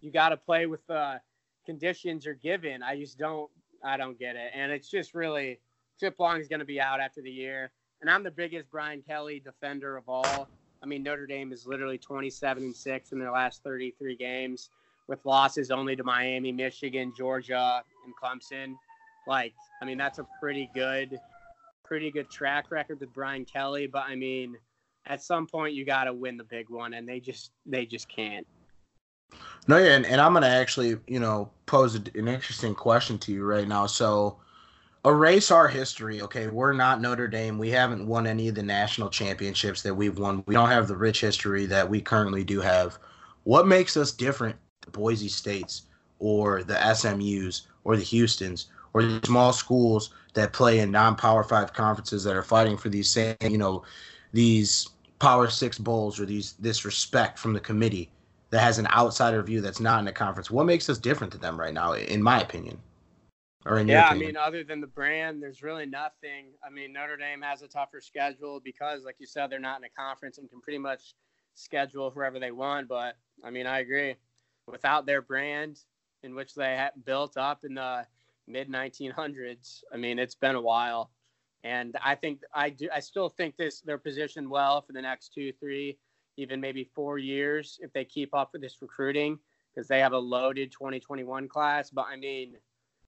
you 0.01 0.11
got 0.11 0.31
to 0.31 0.37
play 0.37 0.67
with 0.67 0.87
the 0.87 1.21
conditions 1.67 2.25
you're 2.25 2.35
given. 2.35 2.83
I 2.83 2.99
just 2.99 3.19
don't, 3.19 3.51
I 3.85 3.97
don't 3.97 4.19
get 4.19 4.37
it. 4.37 4.53
And 4.55 4.73
it's 4.73 4.91
just 4.91 5.15
really, 5.15 5.61
Chip 5.99 6.17
Long 6.19 6.41
is 6.41 6.49
going 6.49 6.61
to 6.61 6.67
be 6.67 6.81
out 6.81 7.01
after 7.01 7.21
the 7.21 7.31
year. 7.31 7.71
And 8.01 8.09
I'm 8.09 8.23
the 8.23 8.31
biggest 8.31 8.71
Brian 8.71 9.03
Kelly 9.03 9.41
defender 9.41 9.97
of 9.97 10.05
all. 10.09 10.49
I 10.83 10.87
mean, 10.87 11.03
Notre 11.03 11.27
Dame 11.27 11.53
is 11.53 11.67
literally 11.67 11.99
27 11.99 12.63
and 12.63 12.75
6 12.75 13.13
in 13.13 13.19
their 13.19 13.31
last 13.31 13.63
33 13.63 14.17
games 14.17 14.71
with 15.07 15.25
losses 15.27 15.71
only 15.71 15.97
to 15.97 16.05
Miami, 16.05 16.53
Michigan, 16.53 17.13
Georgia, 17.15 17.83
and 18.07 18.15
Clemson. 18.17 18.75
Like, 19.27 19.53
I 19.83 19.85
mean, 19.85 19.99
that's 19.99 20.19
a 20.19 20.27
pretty 20.41 20.71
good 20.75 21.21
pretty 21.91 22.13
good 22.13 22.31
track 22.31 22.71
record 22.71 23.01
with 23.01 23.13
Brian 23.13 23.45
Kelly, 23.45 23.89
but 23.89 24.05
I 24.07 24.15
mean, 24.15 24.55
at 25.07 25.25
some 25.25 25.45
point 25.45 25.75
you 25.75 25.85
got 25.85 26.05
to 26.05 26.15
win 26.15 26.37
the 26.37 26.45
big 26.45 26.71
one, 26.71 26.95
and 26.95 27.07
they 27.07 27.19
just 27.19 27.51
they 27.67 27.85
just 27.85 28.09
can't. 28.09 28.47
No, 29.67 29.77
yeah, 29.77 29.97
and, 29.97 30.07
and 30.07 30.21
I'm 30.21 30.33
gonna 30.33 30.47
actually, 30.47 30.99
you 31.09 31.19
know, 31.19 31.51
pose 31.67 31.97
an 31.97 32.09
interesting 32.15 32.77
question 32.77 33.19
to 33.19 33.33
you 33.33 33.45
right 33.45 33.67
now. 33.67 33.87
So, 33.87 34.39
erase 35.05 35.51
our 35.51 35.67
history. 35.67 36.23
Okay, 36.23 36.47
we're 36.47 36.73
not 36.73 37.01
Notre 37.01 37.27
Dame. 37.27 37.59
We 37.59 37.71
haven't 37.71 38.07
won 38.07 38.25
any 38.25 38.47
of 38.47 38.55
the 38.55 38.63
national 38.63 39.09
championships 39.11 39.83
that 39.83 39.95
we've 39.95 40.17
won. 40.17 40.45
We 40.47 40.55
don't 40.55 40.69
have 40.69 40.87
the 40.87 40.97
rich 40.97 41.21
history 41.21 41.67
that 41.67 41.91
we 41.91 42.01
currently 42.01 42.45
do 42.45 42.61
have. 42.61 43.01
What 43.43 43.67
makes 43.67 43.97
us 43.97 44.13
different? 44.13 44.55
The 44.83 44.93
Boise 44.93 45.29
States 45.29 45.83
or 46.21 46.63
the 46.63 46.95
SMU's 46.95 47.67
or 47.83 47.97
the 47.97 48.05
Houston's 48.05 48.69
or 48.93 49.03
the 49.03 49.21
small 49.25 49.53
schools 49.53 50.11
that 50.35 50.53
play 50.53 50.81
in 50.81 50.91
non-power 50.91 51.45
five 51.45 51.73
conferences 51.73 52.25
that 52.25 52.37
are 52.37 52.43
fighting 52.43 52.77
for 52.77 52.89
these 52.89 53.09
same, 53.09 53.37
you 53.43 53.59
know, 53.59 53.83
these 54.33 54.89
power 55.19 55.49
six 55.49 55.79
bowls 55.79 56.19
or 56.19 56.27
these 56.27 56.55
this 56.55 56.85
respect 56.85 57.39
from 57.39 57.53
the 57.53 57.61
committee 57.61 58.11
that 58.51 58.61
has 58.61 58.79
an 58.79 58.87
outsider 58.89 59.43
view 59.43 59.61
that's 59.61 59.81
not 59.81 59.99
in 59.99 60.05
the 60.05 60.13
conference. 60.13 60.51
What 60.51 60.67
makes 60.67 60.89
us 60.89 60.99
different 60.99 61.33
to 61.33 61.39
them 61.39 61.59
right 61.59 61.75
now, 61.75 61.93
in 61.93 62.23
my 62.23 62.41
opinion? 62.41 62.81
Or 63.67 63.79
in 63.79 63.89
your 63.89 63.99
yeah, 63.99 64.09
I 64.09 64.15
mean, 64.15 64.39
other 64.39 64.65
than 64.65 64.81
the 64.81 64.87
brand, 64.87 65.43
there's 65.43 65.63
really 65.63 65.85
nothing. 65.85 66.53
I 66.67 66.71
mean, 66.71 66.95
Notre 66.95 67.19
Dame 67.19 67.43
has 67.43 67.61
a 67.61 67.69
tougher 67.69 68.01
schedule 68.01 68.59
because, 68.59 69.05
like 69.05 69.17
you 69.19 69.27
said, 69.27 69.51
they're 69.51 69.59
not 69.59 69.79
in 69.79 69.85
a 69.85 69.91
conference 69.91 70.39
and 70.39 70.49
can 70.49 70.63
pretty 70.63 70.79
much 70.79 71.15
schedule 71.55 72.11
whoever 72.11 72.41
they 72.41 72.53
want. 72.53 72.89
But 72.89 73.17
I 73.45 73.51
mean, 73.51 73.67
I 73.67 73.81
agree. 73.81 74.17
Without 74.67 75.05
their 75.05 75.21
brand, 75.21 75.81
in 76.23 76.35
which 76.35 76.55
they 76.55 76.75
have 76.77 76.93
built 77.05 77.37
up 77.37 77.65
in 77.65 77.75
the 77.75 78.07
mid 78.47 78.71
1900s. 78.71 79.83
I 79.93 79.97
mean, 79.97 80.19
it's 80.19 80.35
been 80.35 80.57
a 80.57 80.61
while, 80.61 81.11
and 81.65 81.97
I 82.05 82.15
think 82.15 82.41
I 82.55 82.71
do. 82.71 82.89
I 82.95 83.01
still 83.01 83.29
think 83.29 83.57
this 83.57 83.81
they're 83.81 83.99
positioned 83.99 84.49
well 84.49 84.83
for 84.83 84.93
the 84.93 85.03
next 85.03 85.35
two, 85.35 85.53
three, 85.61 85.99
even 86.37 86.61
maybe 86.61 86.85
four 86.95 87.19
years 87.19 87.79
if 87.83 87.93
they 87.93 88.05
keep 88.05 88.35
up 88.35 88.51
with 88.53 88.63
this 88.63 88.79
recruiting 88.81 89.39
because 89.75 89.89
they 89.89 90.01
have 90.01 90.13
a 90.13 90.19
loaded 90.19 90.73
2021 90.73 91.49
class. 91.49 91.91
But 91.91 92.07
I 92.11 92.17
mean, 92.17 92.55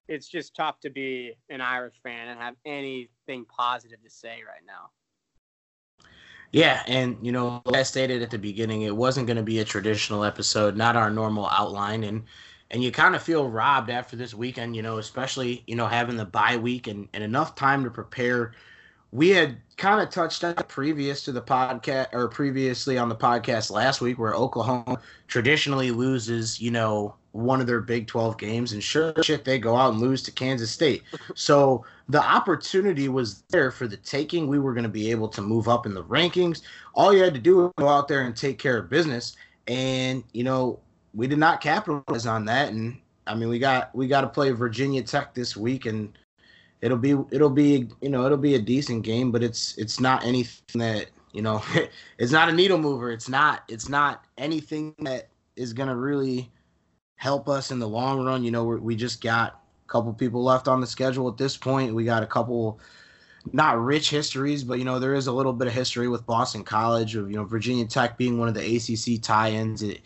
it's 0.09 0.29
just 0.29 0.55
tough 0.55 0.81
to 0.81 0.91
be 0.91 1.33
an 1.49 1.61
Irish 1.61 1.95
fan 2.03 2.29
and 2.29 2.39
have 2.39 2.57
anything 2.65 3.45
positive 3.47 4.03
to 4.03 4.11
say 4.11 4.43
right 4.47 4.65
now. 4.67 4.91
Yeah, 6.53 6.83
and 6.87 7.17
you 7.23 7.33
know, 7.33 7.63
I 7.73 7.83
stated 7.83 8.21
at 8.21 8.31
the 8.31 8.39
beginning, 8.39 8.83
it 8.83 8.95
wasn't 8.95 9.27
going 9.27 9.39
to 9.39 9.43
be 9.43 9.61
a 9.61 9.65
traditional 9.65 10.23
episode, 10.23 10.77
not 10.77 10.97
our 10.97 11.11
normal 11.11 11.49
outline, 11.49 12.05
and 12.05 12.25
and 12.73 12.83
you 12.83 12.91
kind 12.91 13.15
of 13.15 13.23
feel 13.23 13.49
robbed 13.49 13.91
after 13.91 14.17
this 14.17 14.35
weekend, 14.35 14.75
you 14.75 14.83
know, 14.83 14.97
especially, 14.97 15.63
you 15.67 15.77
know, 15.77 15.87
having 15.87 16.17
the 16.17 16.25
bye 16.25 16.57
week 16.57 16.87
and, 16.87 17.07
and 17.13 17.23
enough 17.23 17.55
time 17.55 17.85
to 17.85 17.91
prepare. 17.91 18.53
We 19.13 19.29
had 19.29 19.59
kind 19.77 20.01
of 20.01 20.09
touched 20.09 20.43
on 20.43 20.55
previous 20.55 21.23
to 21.25 21.33
the 21.33 21.43
podcast 21.43 22.15
or 22.15 22.29
previously 22.29 22.97
on 22.97 23.11
the 23.11 23.15
podcast 23.15 23.71
last 23.71 24.01
week 24.01 24.19
where 24.19 24.35
Oklahoma 24.35 24.99
traditionally 25.29 25.91
loses, 25.91 26.63
you 26.63 26.71
know, 26.71 27.15
one 27.33 27.61
of 27.61 27.67
their 27.67 27.81
Big 27.83 28.07
12 28.07 28.39
games 28.39 28.73
and 28.73 28.83
sure 28.83 29.13
shit 29.23 29.45
they 29.45 29.59
go 29.59 29.77
out 29.77 29.93
and 29.93 30.01
lose 30.01 30.23
to 30.23 30.31
Kansas 30.33 30.71
State. 30.71 31.03
So 31.35 31.85
the 32.09 32.23
opportunity 32.23 33.09
was 33.11 33.43
there 33.51 33.71
for 33.71 33.87
the 33.87 33.99
taking. 33.99 34.49
We 34.49 34.59
were 34.59 34.73
going 34.73 34.85
to 34.85 34.91
be 34.91 35.11
able 35.11 35.29
to 35.29 35.43
move 35.43 35.69
up 35.69 35.85
in 35.85 35.93
the 35.93 36.05
rankings. 36.05 36.63
All 36.95 37.13
you 37.13 37.23
had 37.23 37.35
to 37.35 37.41
do 37.41 37.57
was 37.57 37.73
go 37.77 37.89
out 37.89 38.09
there 38.09 38.23
and 38.23 38.35
take 38.35 38.59
care 38.59 38.79
of 38.79 38.89
business 38.89 39.37
and, 39.67 40.25
you 40.33 40.45
know, 40.45 40.81
we 41.15 41.27
did 41.27 41.39
not 41.39 41.61
capitalize 41.61 42.27
on 42.27 42.45
that, 42.47 42.73
and 42.73 42.99
I 43.27 43.35
mean 43.35 43.49
we 43.49 43.59
got 43.59 43.95
we 43.95 44.09
got 44.09 44.23
to 44.23 44.29
play 44.29 44.51
Virginia 44.51 45.03
Tech 45.03 45.35
this 45.35 45.57
week, 45.57 45.87
and 45.87 46.17
it'll 46.81 46.99
be 46.99 47.17
it'll 47.31 47.51
be 47.51 47.89
you 48.01 48.09
know 48.09 48.27
it'll 48.27 48.39
be 48.39 48.55
a 48.55 48.61
decent 48.61 49.05
game, 49.05 49.31
but 49.31 49.43
it's 49.43 49.77
it's 49.79 50.01
not 50.01 50.25
anything 50.25 50.81
that 50.81 51.07
you 51.33 51.43
know 51.43 51.63
it's 52.19 52.33
not 52.33 52.49
a 52.49 52.53
needle 52.53 52.79
mover. 52.79 53.11
It's 53.11 53.29
not 53.29 53.63
it's 53.69 53.89
not 53.89 54.25
anything 54.39 54.95
that 55.01 55.29
is 55.57 55.73
gonna 55.73 55.97
really 55.97 56.51
help 57.17 57.49
us 57.49 57.71
in 57.71 57.79
the 57.79 57.89
long 57.89 58.25
run. 58.25 58.45
You 58.45 58.51
know 58.51 58.65
we 58.65 58.97
just 58.97 59.23
got 59.23 59.61
a 59.85 59.89
couple 59.89 60.13
people 60.13 60.43
left 60.43 60.69
on 60.69 60.81
the 60.81 60.87
schedule 60.87 61.29
at 61.29 61.37
this 61.37 61.57
point. 61.57 61.95
We 61.95 62.05
got 62.05 62.23
a 62.23 62.27
couple 62.27 62.81
not 63.53 63.83
rich 63.83 64.11
histories, 64.11 64.63
but 64.63 64.79
you 64.79 64.85
know 64.85 64.99
there 64.99 65.15
is 65.15 65.27
a 65.27 65.33
little 65.33 65.53
bit 65.53 65.69
of 65.69 65.75
history 65.75 66.09
with 66.09 66.27
Boston 66.27 66.63
College 66.63 67.17
of 67.17 67.31
you 67.31 67.37
know 67.37 67.45
Virginia 67.45 67.87
Tech 67.87 68.17
being 68.17 68.39
one 68.39 68.49
of 68.49 68.55
the 68.55 68.77
ACC 68.77 69.21
tie-ins. 69.21 69.83
It, 69.83 70.01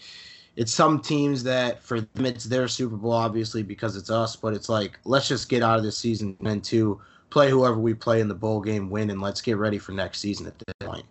it's 0.57 0.73
some 0.73 1.01
teams 1.01 1.43
that 1.45 1.83
for 1.83 2.01
them 2.01 2.27
it's 2.27 2.45
their 2.45 2.67
Super 2.67 2.97
Bowl, 2.97 3.13
obviously 3.13 3.63
because 3.63 3.95
it's 3.97 4.11
us, 4.11 4.37
but 4.37 4.55
it's 4.55 4.69
like 4.69 4.99
let's 5.05 5.29
just 5.29 5.49
get 5.49 5.63
out 5.63 5.79
of 5.79 5.85
this 5.85 5.97
season 5.97 6.37
and 6.45 6.65
to 6.65 7.01
play 7.31 7.51
whoever 7.51 7.79
we 7.79 7.93
play 7.93 8.21
in 8.21 8.29
the 8.29 8.35
bowl 8.35 8.61
game, 8.61 8.89
win, 8.89 9.11
and 9.11 9.21
let's 9.21 9.43
get 9.43 9.59
ready 9.59 9.79
for 9.79 9.93
next 9.93 10.21
season 10.21 10.47
at 10.47 10.59
this 10.59 10.89
point. 10.89 11.05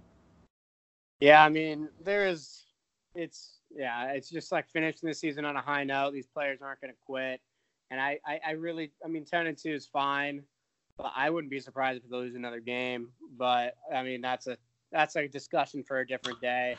Yeah, 1.19 1.43
I 1.43 1.49
mean 1.49 1.89
there 2.03 2.27
is, 2.27 2.65
it's 3.13 3.59
yeah, 3.73 4.11
it's 4.11 4.29
just 4.29 4.51
like 4.51 4.67
finishing 4.69 5.07
the 5.07 5.13
season 5.13 5.45
on 5.45 5.55
a 5.55 5.61
high 5.61 5.83
note. 5.83 6.13
These 6.13 6.27
players 6.27 6.61
aren't 6.61 6.81
going 6.81 6.91
to 6.91 6.99
quit, 7.05 7.39
and 7.91 8.01
I, 8.01 8.19
I 8.25 8.39
I 8.47 8.51
really 8.51 8.91
I 9.03 9.07
mean 9.07 9.25
ten 9.25 9.47
and 9.47 9.57
two 9.57 9.73
is 9.73 9.85
fine. 9.85 10.43
But 10.97 11.11
I 11.13 11.29
wouldn't 11.29 11.51
be 11.51 11.59
surprised 11.59 12.03
if 12.03 12.09
they 12.09 12.15
lose 12.15 12.35
another 12.35 12.61
game. 12.61 13.09
But 13.37 13.75
I 13.93 14.01
mean, 14.01 14.21
that's 14.21 14.47
a 14.47 14.57
that's 14.91 15.15
a 15.17 15.27
discussion 15.27 15.83
for 15.83 15.99
a 15.99 16.07
different 16.07 16.39
day. 16.39 16.77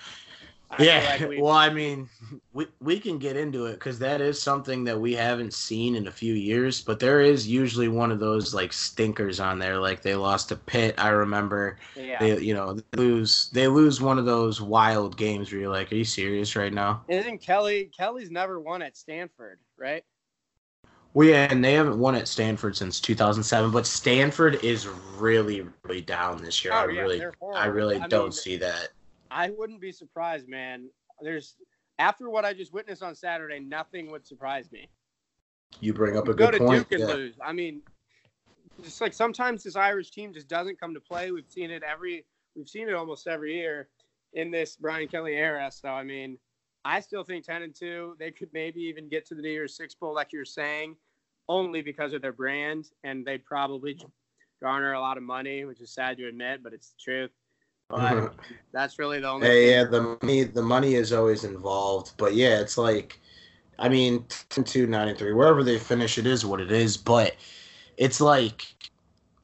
I 0.71 0.83
yeah, 0.83 1.17
like 1.21 1.39
well, 1.41 1.53
I 1.53 1.71
mean, 1.71 2.09
we 2.53 2.67
we 2.81 2.99
can 2.99 3.19
get 3.19 3.37
into 3.37 3.67
it 3.67 3.75
because 3.75 3.99
that 4.01 4.21
is 4.21 4.41
something 4.41 4.85
that 4.85 5.01
we 5.01 5.15
haven't 5.15 5.55
seen 5.55 5.95
in 5.95 6.09
a 6.09 6.11
few 6.11 6.35
years. 6.35 6.81
But 6.81 6.99
there 6.99 7.21
is 7.21 7.47
usually 7.47 7.89
one 7.89 8.11
of 8.11 8.19
those 8.19 8.53
like 8.53 8.73
stinkers 8.73 9.39
on 9.39 9.59
there, 9.59 9.79
like 9.79 10.03
they 10.03 10.17
lost 10.17 10.49
to 10.49 10.57
Pitt. 10.57 10.95
I 10.99 11.09
remember, 11.09 11.79
yeah. 11.95 12.19
they 12.19 12.39
you 12.41 12.55
know 12.55 12.75
they 12.75 12.97
lose 12.97 13.49
they 13.53 13.69
lose 13.69 14.01
one 14.01 14.19
of 14.19 14.27
those 14.27 14.61
wild 14.61 15.17
games 15.17 15.53
where 15.53 15.61
you're 15.61 15.71
like, 15.71 15.93
are 15.93 15.97
you 15.97 16.05
serious 16.05 16.57
right 16.57 16.73
now? 16.73 17.05
Isn't 17.09 17.39
Kelly 17.39 17.91
Kelly's 17.97 18.31
never 18.31 18.59
won 18.59 18.83
at 18.83 18.97
Stanford, 18.97 19.61
right? 19.77 20.05
Well, 21.17 21.27
yeah, 21.27 21.47
and 21.51 21.65
they 21.65 21.73
haven't 21.73 21.99
won 21.99 22.15
at 22.15 22.29
Stanford 22.29 22.77
since 22.77 23.01
2007. 23.01 23.71
But 23.71 23.87
Stanford 23.87 24.63
is 24.63 24.87
really, 25.17 25.67
really 25.83 26.03
down 26.03 26.43
this 26.43 26.63
year. 26.63 26.75
Oh, 26.75 26.77
I 26.77 26.89
yeah, 26.91 27.01
really, 27.01 27.23
I 27.55 27.67
really 27.69 27.97
I 27.97 28.07
don't 28.07 28.25
mean, 28.25 28.33
see 28.33 28.59
that. 28.59 28.89
I 29.31 29.51
wouldn't 29.51 29.81
be 29.81 29.93
surprised, 29.93 30.49
man. 30.49 30.89
There's 31.21 31.57
after 31.99 32.29
what 32.31 32.45
I 32.45 32.53
just 32.53 32.73
witnessed 32.73 33.03
on 33.03 33.15
Saturday, 33.15 33.61
nothing 33.61 34.11
would 34.11 34.27
surprise 34.27 34.71
me. 34.71 34.89
You 35.81 35.93
bring 35.93 36.17
up 36.17 36.29
a 36.29 36.35
good 36.35 36.39
go 36.39 36.51
to 36.51 36.59
point. 36.59 36.89
Duke 36.89 37.01
and 37.01 37.09
yeah. 37.09 37.15
lose. 37.15 37.35
I 37.45 37.53
mean, 37.53 37.83
just 38.83 39.01
like 39.01 39.13
sometimes 39.13 39.65
this 39.65 39.77
Irish 39.77 40.11
team 40.11 40.33
just 40.33 40.49
doesn't 40.49 40.79
come 40.79 40.95
to 40.95 41.01
play. 41.01 41.31
We've 41.31 41.49
seen 41.49 41.71
it 41.71 41.83
every. 41.83 42.25
We've 42.55 42.69
seen 42.69 42.89
it 42.89 42.95
almost 42.95 43.27
every 43.27 43.55
year 43.55 43.89
in 44.33 44.51
this 44.51 44.77
Brian 44.77 45.09
Kelly 45.09 45.35
era. 45.35 45.71
So 45.73 45.89
I 45.89 46.03
mean, 46.03 46.39
I 46.85 47.01
still 47.01 47.25
think 47.25 47.45
ten 47.45 47.63
and 47.63 47.75
two. 47.75 48.17
They 48.19 48.31
could 48.31 48.51
maybe 48.53 48.81
even 48.83 49.09
get 49.09 49.27
to 49.27 49.35
the 49.35 49.43
New 49.43 49.51
Year's 49.51 49.77
Six 49.77 49.95
bowl, 49.95 50.15
like 50.15 50.33
you're 50.33 50.45
saying 50.45 50.97
only 51.49 51.83
because 51.83 52.13
of 52.13 52.23
their 52.23 52.33
brand, 52.33 52.91
and 53.05 53.25
they'd 53.25 53.45
probably 53.45 53.99
garner 54.61 54.95
a 54.95 55.01
lot 55.01 55.17
of 55.17 55.23
money, 55.23 55.65
which 55.65 55.81
is 55.81 55.93
sad 55.93 56.17
to 56.19 56.27
admit, 56.27 56.63
but 56.63 56.73
it's 56.73 56.91
the 56.91 56.97
truth. 57.03 57.31
But 57.89 58.35
that's 58.73 58.99
really 58.99 59.21
the 59.21 59.29
only. 59.29 59.47
Hey, 59.47 59.71
yeah, 59.71 59.85
the 59.85 60.19
money, 60.23 60.45
the 60.45 60.63
money 60.63 60.95
is 60.95 61.13
always 61.13 61.45
involved, 61.45 62.13
but 62.17 62.35
yeah, 62.35 62.61
it's 62.61 62.79
like, 62.79 63.21
I 63.79 63.89
mean, 63.89 64.25
2, 64.51 64.87
9, 64.87 65.09
and 65.09 65.19
3, 65.19 65.33
wherever 65.33 65.63
they 65.63 65.79
finish, 65.79 66.19
it 66.19 66.27
is 66.27 66.45
what 66.45 66.61
it 66.61 66.73
is. 66.73 66.97
But 66.97 67.37
it's 67.97 68.21
like 68.21 68.67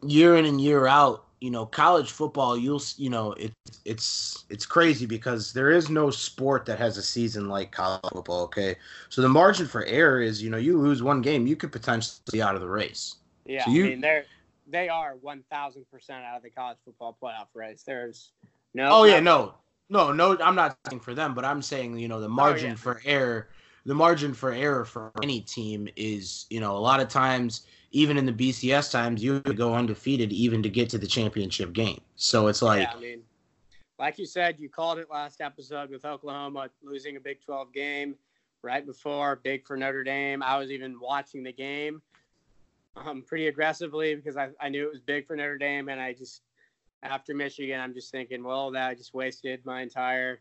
year 0.02 0.36
in 0.36 0.44
and 0.44 0.60
year 0.60 0.86
out, 0.86 1.24
you 1.40 1.50
know, 1.50 1.66
college 1.66 2.12
football, 2.12 2.56
you'll 2.56 2.82
you 2.96 3.10
know, 3.10 3.32
it's 3.32 3.80
it's 3.84 4.44
it's 4.48 4.64
crazy 4.64 5.06
because 5.06 5.52
there 5.52 5.70
is 5.70 5.90
no 5.90 6.08
sport 6.08 6.66
that 6.66 6.78
has 6.78 6.98
a 6.98 7.02
season 7.02 7.48
like 7.48 7.72
college 7.72 8.00
football. 8.12 8.42
Okay, 8.44 8.76
so 9.08 9.22
the 9.22 9.28
margin 9.28 9.66
for 9.66 9.84
error 9.86 10.20
is, 10.22 10.40
you 10.40 10.50
know, 10.50 10.56
you 10.56 10.78
lose 10.78 11.02
one 11.02 11.20
game, 11.20 11.46
you 11.46 11.56
could 11.56 11.72
potentially 11.72 12.20
be 12.30 12.40
out 12.40 12.54
of 12.54 12.60
the 12.60 12.68
race. 12.68 13.16
Yeah, 13.44 13.64
so 13.64 13.72
you, 13.72 13.86
I 13.86 13.88
mean 13.88 14.00
they're 14.00 14.24
they 14.72 14.88
are 14.88 15.16
one 15.20 15.44
thousand 15.50 15.84
percent 15.90 16.24
out 16.24 16.38
of 16.38 16.42
the 16.42 16.50
college 16.50 16.78
football 16.84 17.16
playoff 17.22 17.48
race. 17.54 17.84
There's 17.86 18.32
no. 18.74 18.88
Oh 18.90 19.04
yeah, 19.04 19.20
no, 19.20 19.54
no, 19.88 20.12
no. 20.12 20.36
I'm 20.38 20.56
not 20.56 20.76
saying 20.88 21.00
for 21.00 21.14
them, 21.14 21.34
but 21.34 21.44
I'm 21.44 21.62
saying 21.62 21.98
you 21.98 22.08
know 22.08 22.20
the 22.20 22.26
oh, 22.26 22.30
margin 22.30 22.66
oh, 22.66 22.68
yeah. 22.70 22.74
for 22.74 23.02
error, 23.04 23.48
the 23.84 23.94
margin 23.94 24.34
for 24.34 24.52
error 24.52 24.84
for 24.84 25.12
any 25.22 25.40
team 25.40 25.88
is 25.94 26.46
you 26.50 26.58
know 26.58 26.76
a 26.76 26.80
lot 26.80 26.98
of 26.98 27.08
times 27.08 27.66
even 27.92 28.16
in 28.16 28.26
the 28.26 28.32
BCS 28.32 28.90
times, 28.90 29.22
you 29.22 29.42
would 29.44 29.56
go 29.56 29.74
undefeated 29.74 30.32
even 30.32 30.62
to 30.62 30.68
get 30.68 30.88
to 30.90 30.98
the 30.98 31.06
championship 31.06 31.72
game. 31.72 32.00
So 32.16 32.46
it's 32.46 32.62
like, 32.62 32.82
yeah, 32.82 32.94
I 32.96 33.00
mean, 33.00 33.22
like 33.98 34.18
you 34.18 34.26
said, 34.26 34.56
you 34.58 34.68
called 34.68 34.98
it 34.98 35.08
last 35.10 35.40
episode 35.40 35.90
with 35.90 36.04
Oklahoma 36.04 36.70
losing 36.82 37.16
a 37.16 37.20
Big 37.20 37.42
12 37.44 37.72
game 37.72 38.14
right 38.62 38.84
before, 38.84 39.36
big 39.36 39.66
for 39.66 39.76
Notre 39.76 40.04
Dame. 40.04 40.42
I 40.42 40.56
was 40.56 40.70
even 40.70 40.98
watching 40.98 41.42
the 41.42 41.52
game 41.52 42.00
um, 42.96 43.22
pretty 43.26 43.48
aggressively 43.48 44.14
because 44.14 44.36
I, 44.36 44.50
I 44.60 44.68
knew 44.68 44.86
it 44.86 44.90
was 44.92 45.00
big 45.00 45.26
for 45.26 45.36
Notre 45.36 45.58
Dame. 45.58 45.88
And 45.88 46.00
I 46.00 46.12
just, 46.12 46.42
after 47.02 47.34
Michigan, 47.34 47.80
I'm 47.80 47.94
just 47.94 48.10
thinking, 48.10 48.42
well, 48.44 48.70
that 48.72 48.88
I 48.88 48.94
just 48.94 49.14
wasted 49.14 49.64
my 49.64 49.82
entire 49.82 50.40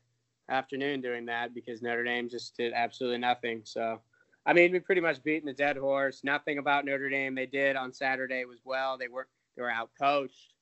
afternoon 0.49 1.01
doing 1.01 1.25
that 1.25 1.53
because 1.53 1.81
Notre 1.81 2.03
Dame 2.03 2.29
just 2.29 2.55
did 2.57 2.73
absolutely 2.73 3.19
nothing. 3.19 3.61
So, 3.63 4.01
I 4.45 4.53
mean, 4.53 4.71
we 4.71 4.79
pretty 4.79 5.01
much 5.01 5.23
beaten 5.23 5.47
the 5.47 5.53
dead 5.53 5.77
horse. 5.77 6.21
Nothing 6.23 6.57
about 6.57 6.85
Notre 6.85 7.09
Dame. 7.09 7.35
They 7.35 7.45
did 7.45 7.75
on 7.75 7.93
Saturday 7.93 8.45
was 8.45 8.59
well. 8.65 8.97
They 8.97 9.07
were 9.07 9.27
they 9.55 9.61
were 9.61 9.71
out 9.71 9.91
coached. 9.99 10.53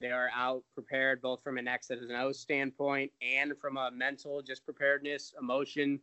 They 0.00 0.10
are 0.10 0.28
out 0.34 0.62
prepared 0.74 1.22
both 1.22 1.42
from 1.42 1.56
an 1.56 1.68
X 1.68 1.90
and 1.90 2.12
O 2.12 2.32
standpoint 2.32 3.12
and 3.22 3.56
from 3.58 3.76
a 3.76 3.90
mental 3.90 4.42
just 4.42 4.64
preparedness, 4.64 5.32
emotion, 5.40 6.00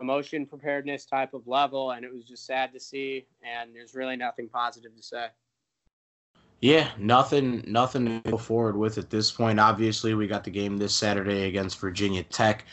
emotion 0.00 0.46
preparedness 0.46 1.06
type 1.06 1.34
of 1.34 1.46
level. 1.46 1.92
And 1.92 2.04
it 2.04 2.12
was 2.12 2.24
just 2.24 2.46
sad 2.46 2.72
to 2.72 2.80
see. 2.80 3.26
And 3.42 3.74
there's 3.74 3.94
really 3.94 4.16
nothing 4.16 4.48
positive 4.48 4.94
to 4.96 5.02
say. 5.02 5.26
Yeah, 6.60 6.88
nothing, 6.98 7.62
nothing 7.66 8.22
to 8.22 8.30
go 8.30 8.38
forward 8.38 8.76
with 8.76 8.96
at 8.96 9.10
this 9.10 9.30
point. 9.30 9.60
Obviously, 9.60 10.14
we 10.14 10.26
got 10.26 10.42
the 10.42 10.50
game 10.50 10.78
this 10.78 10.94
Saturday 10.94 11.44
against 11.44 11.78
Virginia 11.78 12.22
Tech 12.22 12.64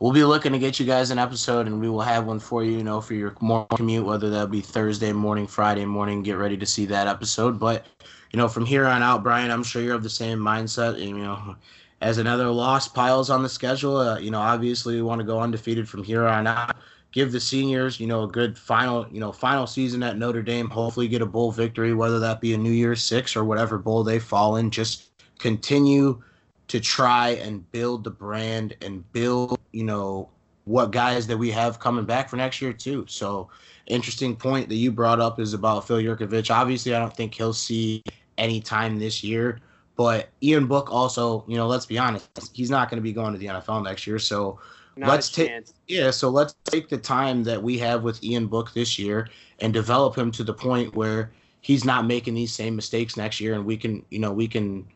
we'll 0.00 0.12
be 0.12 0.24
looking 0.24 0.52
to 0.52 0.58
get 0.58 0.80
you 0.80 0.86
guys 0.86 1.10
an 1.10 1.18
episode 1.18 1.66
and 1.66 1.78
we 1.78 1.88
will 1.88 2.00
have 2.00 2.26
one 2.26 2.40
for 2.40 2.64
you, 2.64 2.72
you 2.72 2.82
know, 2.82 3.00
for 3.00 3.14
your 3.14 3.36
morning 3.40 3.68
commute, 3.76 4.04
whether 4.04 4.30
that 4.30 4.50
be 4.50 4.60
Thursday 4.60 5.12
morning, 5.12 5.46
Friday 5.46 5.84
morning. 5.84 6.22
Get 6.22 6.38
ready 6.38 6.56
to 6.56 6.66
see 6.66 6.86
that 6.86 7.06
episode. 7.06 7.60
But, 7.60 7.86
you 8.32 8.38
know, 8.38 8.48
from 8.48 8.66
here 8.66 8.86
on 8.86 9.02
out, 9.02 9.22
Brian, 9.22 9.50
I'm 9.50 9.62
sure 9.62 9.82
you're 9.82 9.94
of 9.94 10.02
the 10.02 10.10
same 10.10 10.38
mindset. 10.38 10.94
And, 10.94 11.10
you 11.10 11.18
know, 11.18 11.54
as 12.00 12.18
another 12.18 12.48
loss 12.48 12.88
piles 12.88 13.30
on 13.30 13.42
the 13.42 13.48
schedule, 13.48 13.96
uh, 13.96 14.18
you 14.18 14.30
know, 14.30 14.40
obviously 14.40 14.96
we 14.96 15.02
want 15.02 15.20
to 15.20 15.26
go 15.26 15.40
undefeated 15.40 15.88
from 15.88 16.02
here 16.02 16.26
on 16.26 16.46
out. 16.46 16.76
Give 17.12 17.32
the 17.32 17.40
seniors, 17.40 17.98
you 17.98 18.06
know, 18.06 18.22
a 18.22 18.28
good 18.28 18.56
final, 18.56 19.06
you 19.10 19.18
know, 19.18 19.32
final 19.32 19.66
season 19.66 20.02
at 20.04 20.16
Notre 20.16 20.42
Dame. 20.42 20.70
Hopefully, 20.70 21.08
get 21.08 21.22
a 21.22 21.26
bowl 21.26 21.50
victory, 21.50 21.92
whether 21.92 22.20
that 22.20 22.40
be 22.40 22.54
a 22.54 22.58
New 22.58 22.70
Year's 22.70 23.02
Six 23.02 23.34
or 23.34 23.44
whatever 23.44 23.78
bowl 23.78 24.04
they 24.04 24.20
fall 24.20 24.56
in. 24.56 24.70
Just 24.70 25.10
continue 25.38 26.22
to 26.68 26.78
try 26.78 27.30
and 27.30 27.68
build 27.72 28.04
the 28.04 28.10
brand 28.10 28.76
and 28.80 29.10
build, 29.12 29.58
you 29.72 29.82
know, 29.82 30.28
what 30.66 30.92
guys 30.92 31.26
that 31.26 31.36
we 31.36 31.50
have 31.50 31.80
coming 31.80 32.04
back 32.04 32.28
for 32.28 32.36
next 32.36 32.62
year 32.62 32.72
too. 32.72 33.04
So 33.08 33.50
interesting 33.86 34.36
point 34.36 34.68
that 34.68 34.76
you 34.76 34.92
brought 34.92 35.18
up 35.18 35.40
is 35.40 35.52
about 35.52 35.88
Phil 35.88 35.98
Jurkovec. 35.98 36.48
Obviously, 36.48 36.94
I 36.94 37.00
don't 37.00 37.14
think 37.14 37.34
he'll 37.34 37.52
see 37.52 38.04
any 38.38 38.60
time 38.60 39.00
this 39.00 39.24
year, 39.24 39.58
but 40.00 40.30
Ian 40.42 40.66
Book 40.66 40.90
also, 40.90 41.44
you 41.46 41.58
know, 41.58 41.66
let's 41.66 41.84
be 41.84 41.98
honest, 41.98 42.26
he's 42.54 42.70
not 42.70 42.88
going 42.88 42.96
to 42.96 43.02
be 43.02 43.12
going 43.12 43.34
to 43.34 43.38
the 43.38 43.48
NFL 43.48 43.84
next 43.84 44.06
year. 44.06 44.18
So 44.18 44.58
not 44.96 45.10
let's 45.10 45.28
take 45.28 45.52
yeah, 45.88 46.10
so 46.10 46.30
let's 46.30 46.54
take 46.64 46.88
the 46.88 46.96
time 46.96 47.44
that 47.44 47.62
we 47.62 47.76
have 47.80 48.02
with 48.02 48.24
Ian 48.24 48.46
Book 48.46 48.72
this 48.72 48.98
year 48.98 49.28
and 49.58 49.74
develop 49.74 50.16
him 50.16 50.30
to 50.30 50.42
the 50.42 50.54
point 50.54 50.96
where 50.96 51.32
he's 51.60 51.84
not 51.84 52.06
making 52.06 52.32
these 52.32 52.50
same 52.50 52.74
mistakes 52.74 53.18
next 53.18 53.40
year 53.40 53.52
and 53.52 53.66
we 53.66 53.76
can, 53.76 54.02
you 54.08 54.18
know, 54.18 54.32
we 54.32 54.48
can 54.48 54.86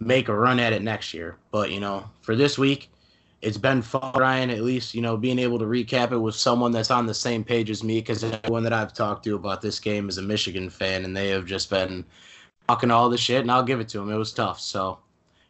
make 0.00 0.26
a 0.26 0.34
run 0.34 0.58
at 0.58 0.72
it 0.72 0.82
next 0.82 1.14
year. 1.14 1.36
But 1.52 1.70
you 1.70 1.78
know, 1.78 2.10
for 2.20 2.34
this 2.34 2.58
week, 2.58 2.90
it's 3.42 3.56
been 3.56 3.82
fun, 3.82 4.12
Ryan. 4.16 4.50
At 4.50 4.62
least 4.62 4.96
you 4.96 5.00
know 5.00 5.16
being 5.16 5.38
able 5.38 5.60
to 5.60 5.64
recap 5.64 6.10
it 6.10 6.18
with 6.18 6.34
someone 6.34 6.72
that's 6.72 6.90
on 6.90 7.06
the 7.06 7.14
same 7.14 7.44
page 7.44 7.70
as 7.70 7.84
me, 7.84 8.00
because 8.00 8.24
everyone 8.24 8.64
that 8.64 8.72
I've 8.72 8.94
talked 8.94 9.22
to 9.26 9.36
about 9.36 9.62
this 9.62 9.78
game 9.78 10.08
is 10.08 10.18
a 10.18 10.22
Michigan 10.22 10.70
fan, 10.70 11.04
and 11.04 11.16
they 11.16 11.28
have 11.28 11.46
just 11.46 11.70
been 11.70 12.04
talking 12.70 12.90
all 12.90 13.10
the 13.10 13.18
shit. 13.18 13.40
And 13.40 13.50
I'll 13.50 13.64
give 13.64 13.80
it 13.80 13.88
to 13.90 14.00
him. 14.00 14.10
It 14.10 14.16
was 14.16 14.32
tough. 14.32 14.60
So, 14.60 14.98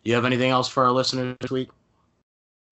you 0.04 0.14
have 0.14 0.24
anything 0.24 0.50
else 0.50 0.68
for 0.68 0.84
our 0.84 0.92
listeners 0.92 1.36
this 1.40 1.50
week? 1.50 1.68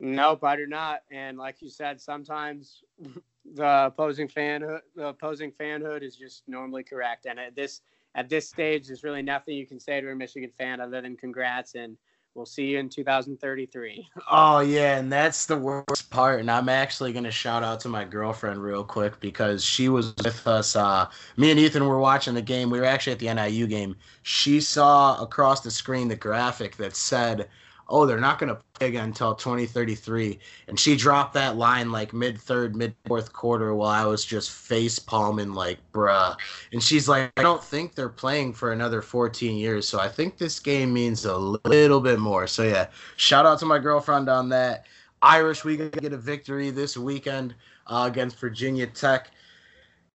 Nope, 0.01 0.45
I 0.45 0.57
do 0.57 0.67
not. 0.67 1.03
And 1.11 1.37
like 1.37 1.61
you 1.61 1.69
said, 1.69 2.01
sometimes 2.01 2.83
the 3.55 3.87
opposing 3.87 4.29
fanhood, 4.29 4.81
the 4.95 5.09
opposing 5.09 5.53
fanhood 5.53 6.03
is 6.03 6.17
just 6.17 6.45
normally 6.47 6.83
correct. 6.83 7.27
And 7.27 7.39
at 7.39 7.55
this 7.55 7.83
at 8.15 8.29
this 8.29 8.49
stage, 8.49 8.87
there's 8.87 9.05
really 9.05 9.23
nothing 9.23 9.55
you 9.55 9.67
can 9.67 9.79
say 9.79 10.01
to 10.01 10.11
a 10.11 10.15
Michigan 10.15 10.51
fan 10.57 10.81
other 10.81 11.03
than 11.03 11.17
congrats 11.17 11.75
and 11.75 11.97
we'll 12.35 12.47
see 12.47 12.67
you 12.67 12.79
in 12.79 12.89
2033. 12.89 14.09
Oh 14.31 14.61
yeah, 14.61 14.99
and 14.99 15.13
that's 15.13 15.47
the 15.47 15.57
worst 15.57 16.11
part. 16.11 16.41
And 16.41 16.51
I'm 16.51 16.69
actually 16.69 17.13
gonna 17.13 17.31
shout 17.31 17.63
out 17.63 17.81
to 17.81 17.89
my 17.89 18.05
girlfriend 18.05 18.63
real 18.63 18.85
quick 18.85 19.19
because 19.21 19.65
she 19.65 19.89
was 19.89 20.15
with 20.25 20.47
us. 20.47 20.77
Uh, 20.77 21.09
me 21.37 21.51
and 21.51 21.59
Ethan 21.61 21.87
were 21.87 21.99
watching 21.99 22.35
the 22.35 22.43
game. 22.43 22.71
We 22.71 22.79
were 22.79 22.87
actually 22.87 23.15
at 23.15 23.19
the 23.19 23.33
NIU 23.33 23.67
game. 23.67 23.97
She 24.23 24.61
saw 24.61 25.21
across 25.21 25.61
the 25.61 25.71
screen 25.71 26.09
the 26.09 26.17
graphic 26.17 26.77
that 26.77 26.97
said 26.97 27.49
oh, 27.89 28.05
they're 28.05 28.21
not 28.21 28.39
going 28.39 28.55
to 28.55 28.61
play 28.75 28.89
again 28.89 29.05
until 29.05 29.35
2033. 29.35 30.39
And 30.69 30.79
she 30.79 30.97
dropped 30.97 31.35
that 31.35 31.57
line 31.57 31.91
like 31.91 32.13
mid 32.13 32.41
third, 32.41 32.77
mid 32.77 32.95
fourth 33.07 33.33
quarter 33.33 33.75
while 33.75 33.89
I 33.89 34.05
was 34.05 34.25
just 34.25 34.51
face 34.51 34.99
palming, 34.99 35.55
like, 35.55 35.79
bruh. 35.93 36.37
And 36.73 36.83
she's 36.83 37.09
like, 37.09 37.33
I 37.37 37.43
don't 37.43 37.63
think 37.63 37.95
they're 37.95 38.09
playing 38.09 38.53
for 38.53 38.73
another 38.73 39.01
14 39.01 39.57
years. 39.57 39.89
So 39.89 39.99
I 39.99 40.09
think 40.09 40.37
this 40.37 40.61
game 40.61 40.93
means 40.93 41.25
a 41.25 41.37
little 41.37 42.01
bit 42.01 42.19
more. 42.19 42.47
So 42.47 42.63
yeah, 42.63 42.89
shout 43.17 43.47
out 43.47 43.59
to 43.61 43.67
my 43.67 43.79
girlfriend 43.79 44.29
on 44.29 44.49
that. 44.51 44.87
Irish, 45.23 45.65
we 45.65 45.77
get 45.77 46.13
a 46.13 46.17
victory 46.17 46.71
this 46.71 46.97
weekend 46.97 47.55
uh, 47.87 48.05
against 48.11 48.39
Virginia 48.39 48.87
Tech. 48.87 49.31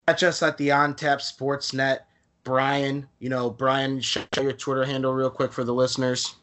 Catch 0.07 0.23
us 0.23 0.43
at 0.43 0.57
the 0.57 0.73
On 0.73 0.95
Tap 0.95 1.19
Sportsnet. 1.19 2.01
Brian, 2.43 3.07
you 3.19 3.29
know, 3.29 3.51
Brian, 3.51 4.01
show 4.01 4.25
your 4.41 4.53
Twitter 4.53 4.85
handle 4.85 5.13
real 5.13 5.29
quick 5.29 5.53
for 5.53 5.65
the 5.65 5.75
listeners. 5.75 6.37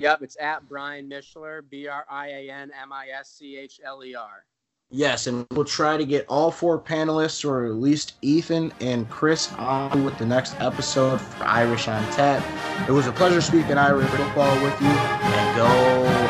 Yep, 0.00 0.22
it's 0.22 0.36
at 0.40 0.66
Brian 0.66 1.08
Mischler, 1.10 1.60
B 1.68 1.86
R 1.86 2.06
I 2.10 2.28
A 2.28 2.50
N 2.50 2.70
M 2.80 2.90
I 2.92 3.08
S 3.18 3.36
C 3.38 3.58
H 3.58 3.80
L 3.84 4.02
E 4.02 4.14
R. 4.14 4.44
Yes, 4.92 5.26
and 5.26 5.46
we'll 5.52 5.66
try 5.66 5.96
to 5.96 6.04
get 6.04 6.26
all 6.26 6.50
four 6.50 6.80
panelists, 6.80 7.44
or 7.44 7.66
at 7.66 7.74
least 7.74 8.14
Ethan 8.22 8.72
and 8.80 9.08
Chris, 9.08 9.52
on 9.52 10.04
with 10.04 10.18
the 10.18 10.26
next 10.26 10.58
episode 10.58 11.20
for 11.20 11.44
Irish 11.44 11.86
on 11.86 12.02
Tap. 12.12 12.42
It 12.88 12.92
was 12.92 13.06
a 13.06 13.12
pleasure 13.12 13.40
speaking 13.40 13.78
Irish 13.78 14.08
football 14.08 14.54
with 14.64 14.80
you, 14.80 14.88
and 14.88 15.56
go 15.56 15.66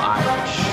Irish. 0.03 0.70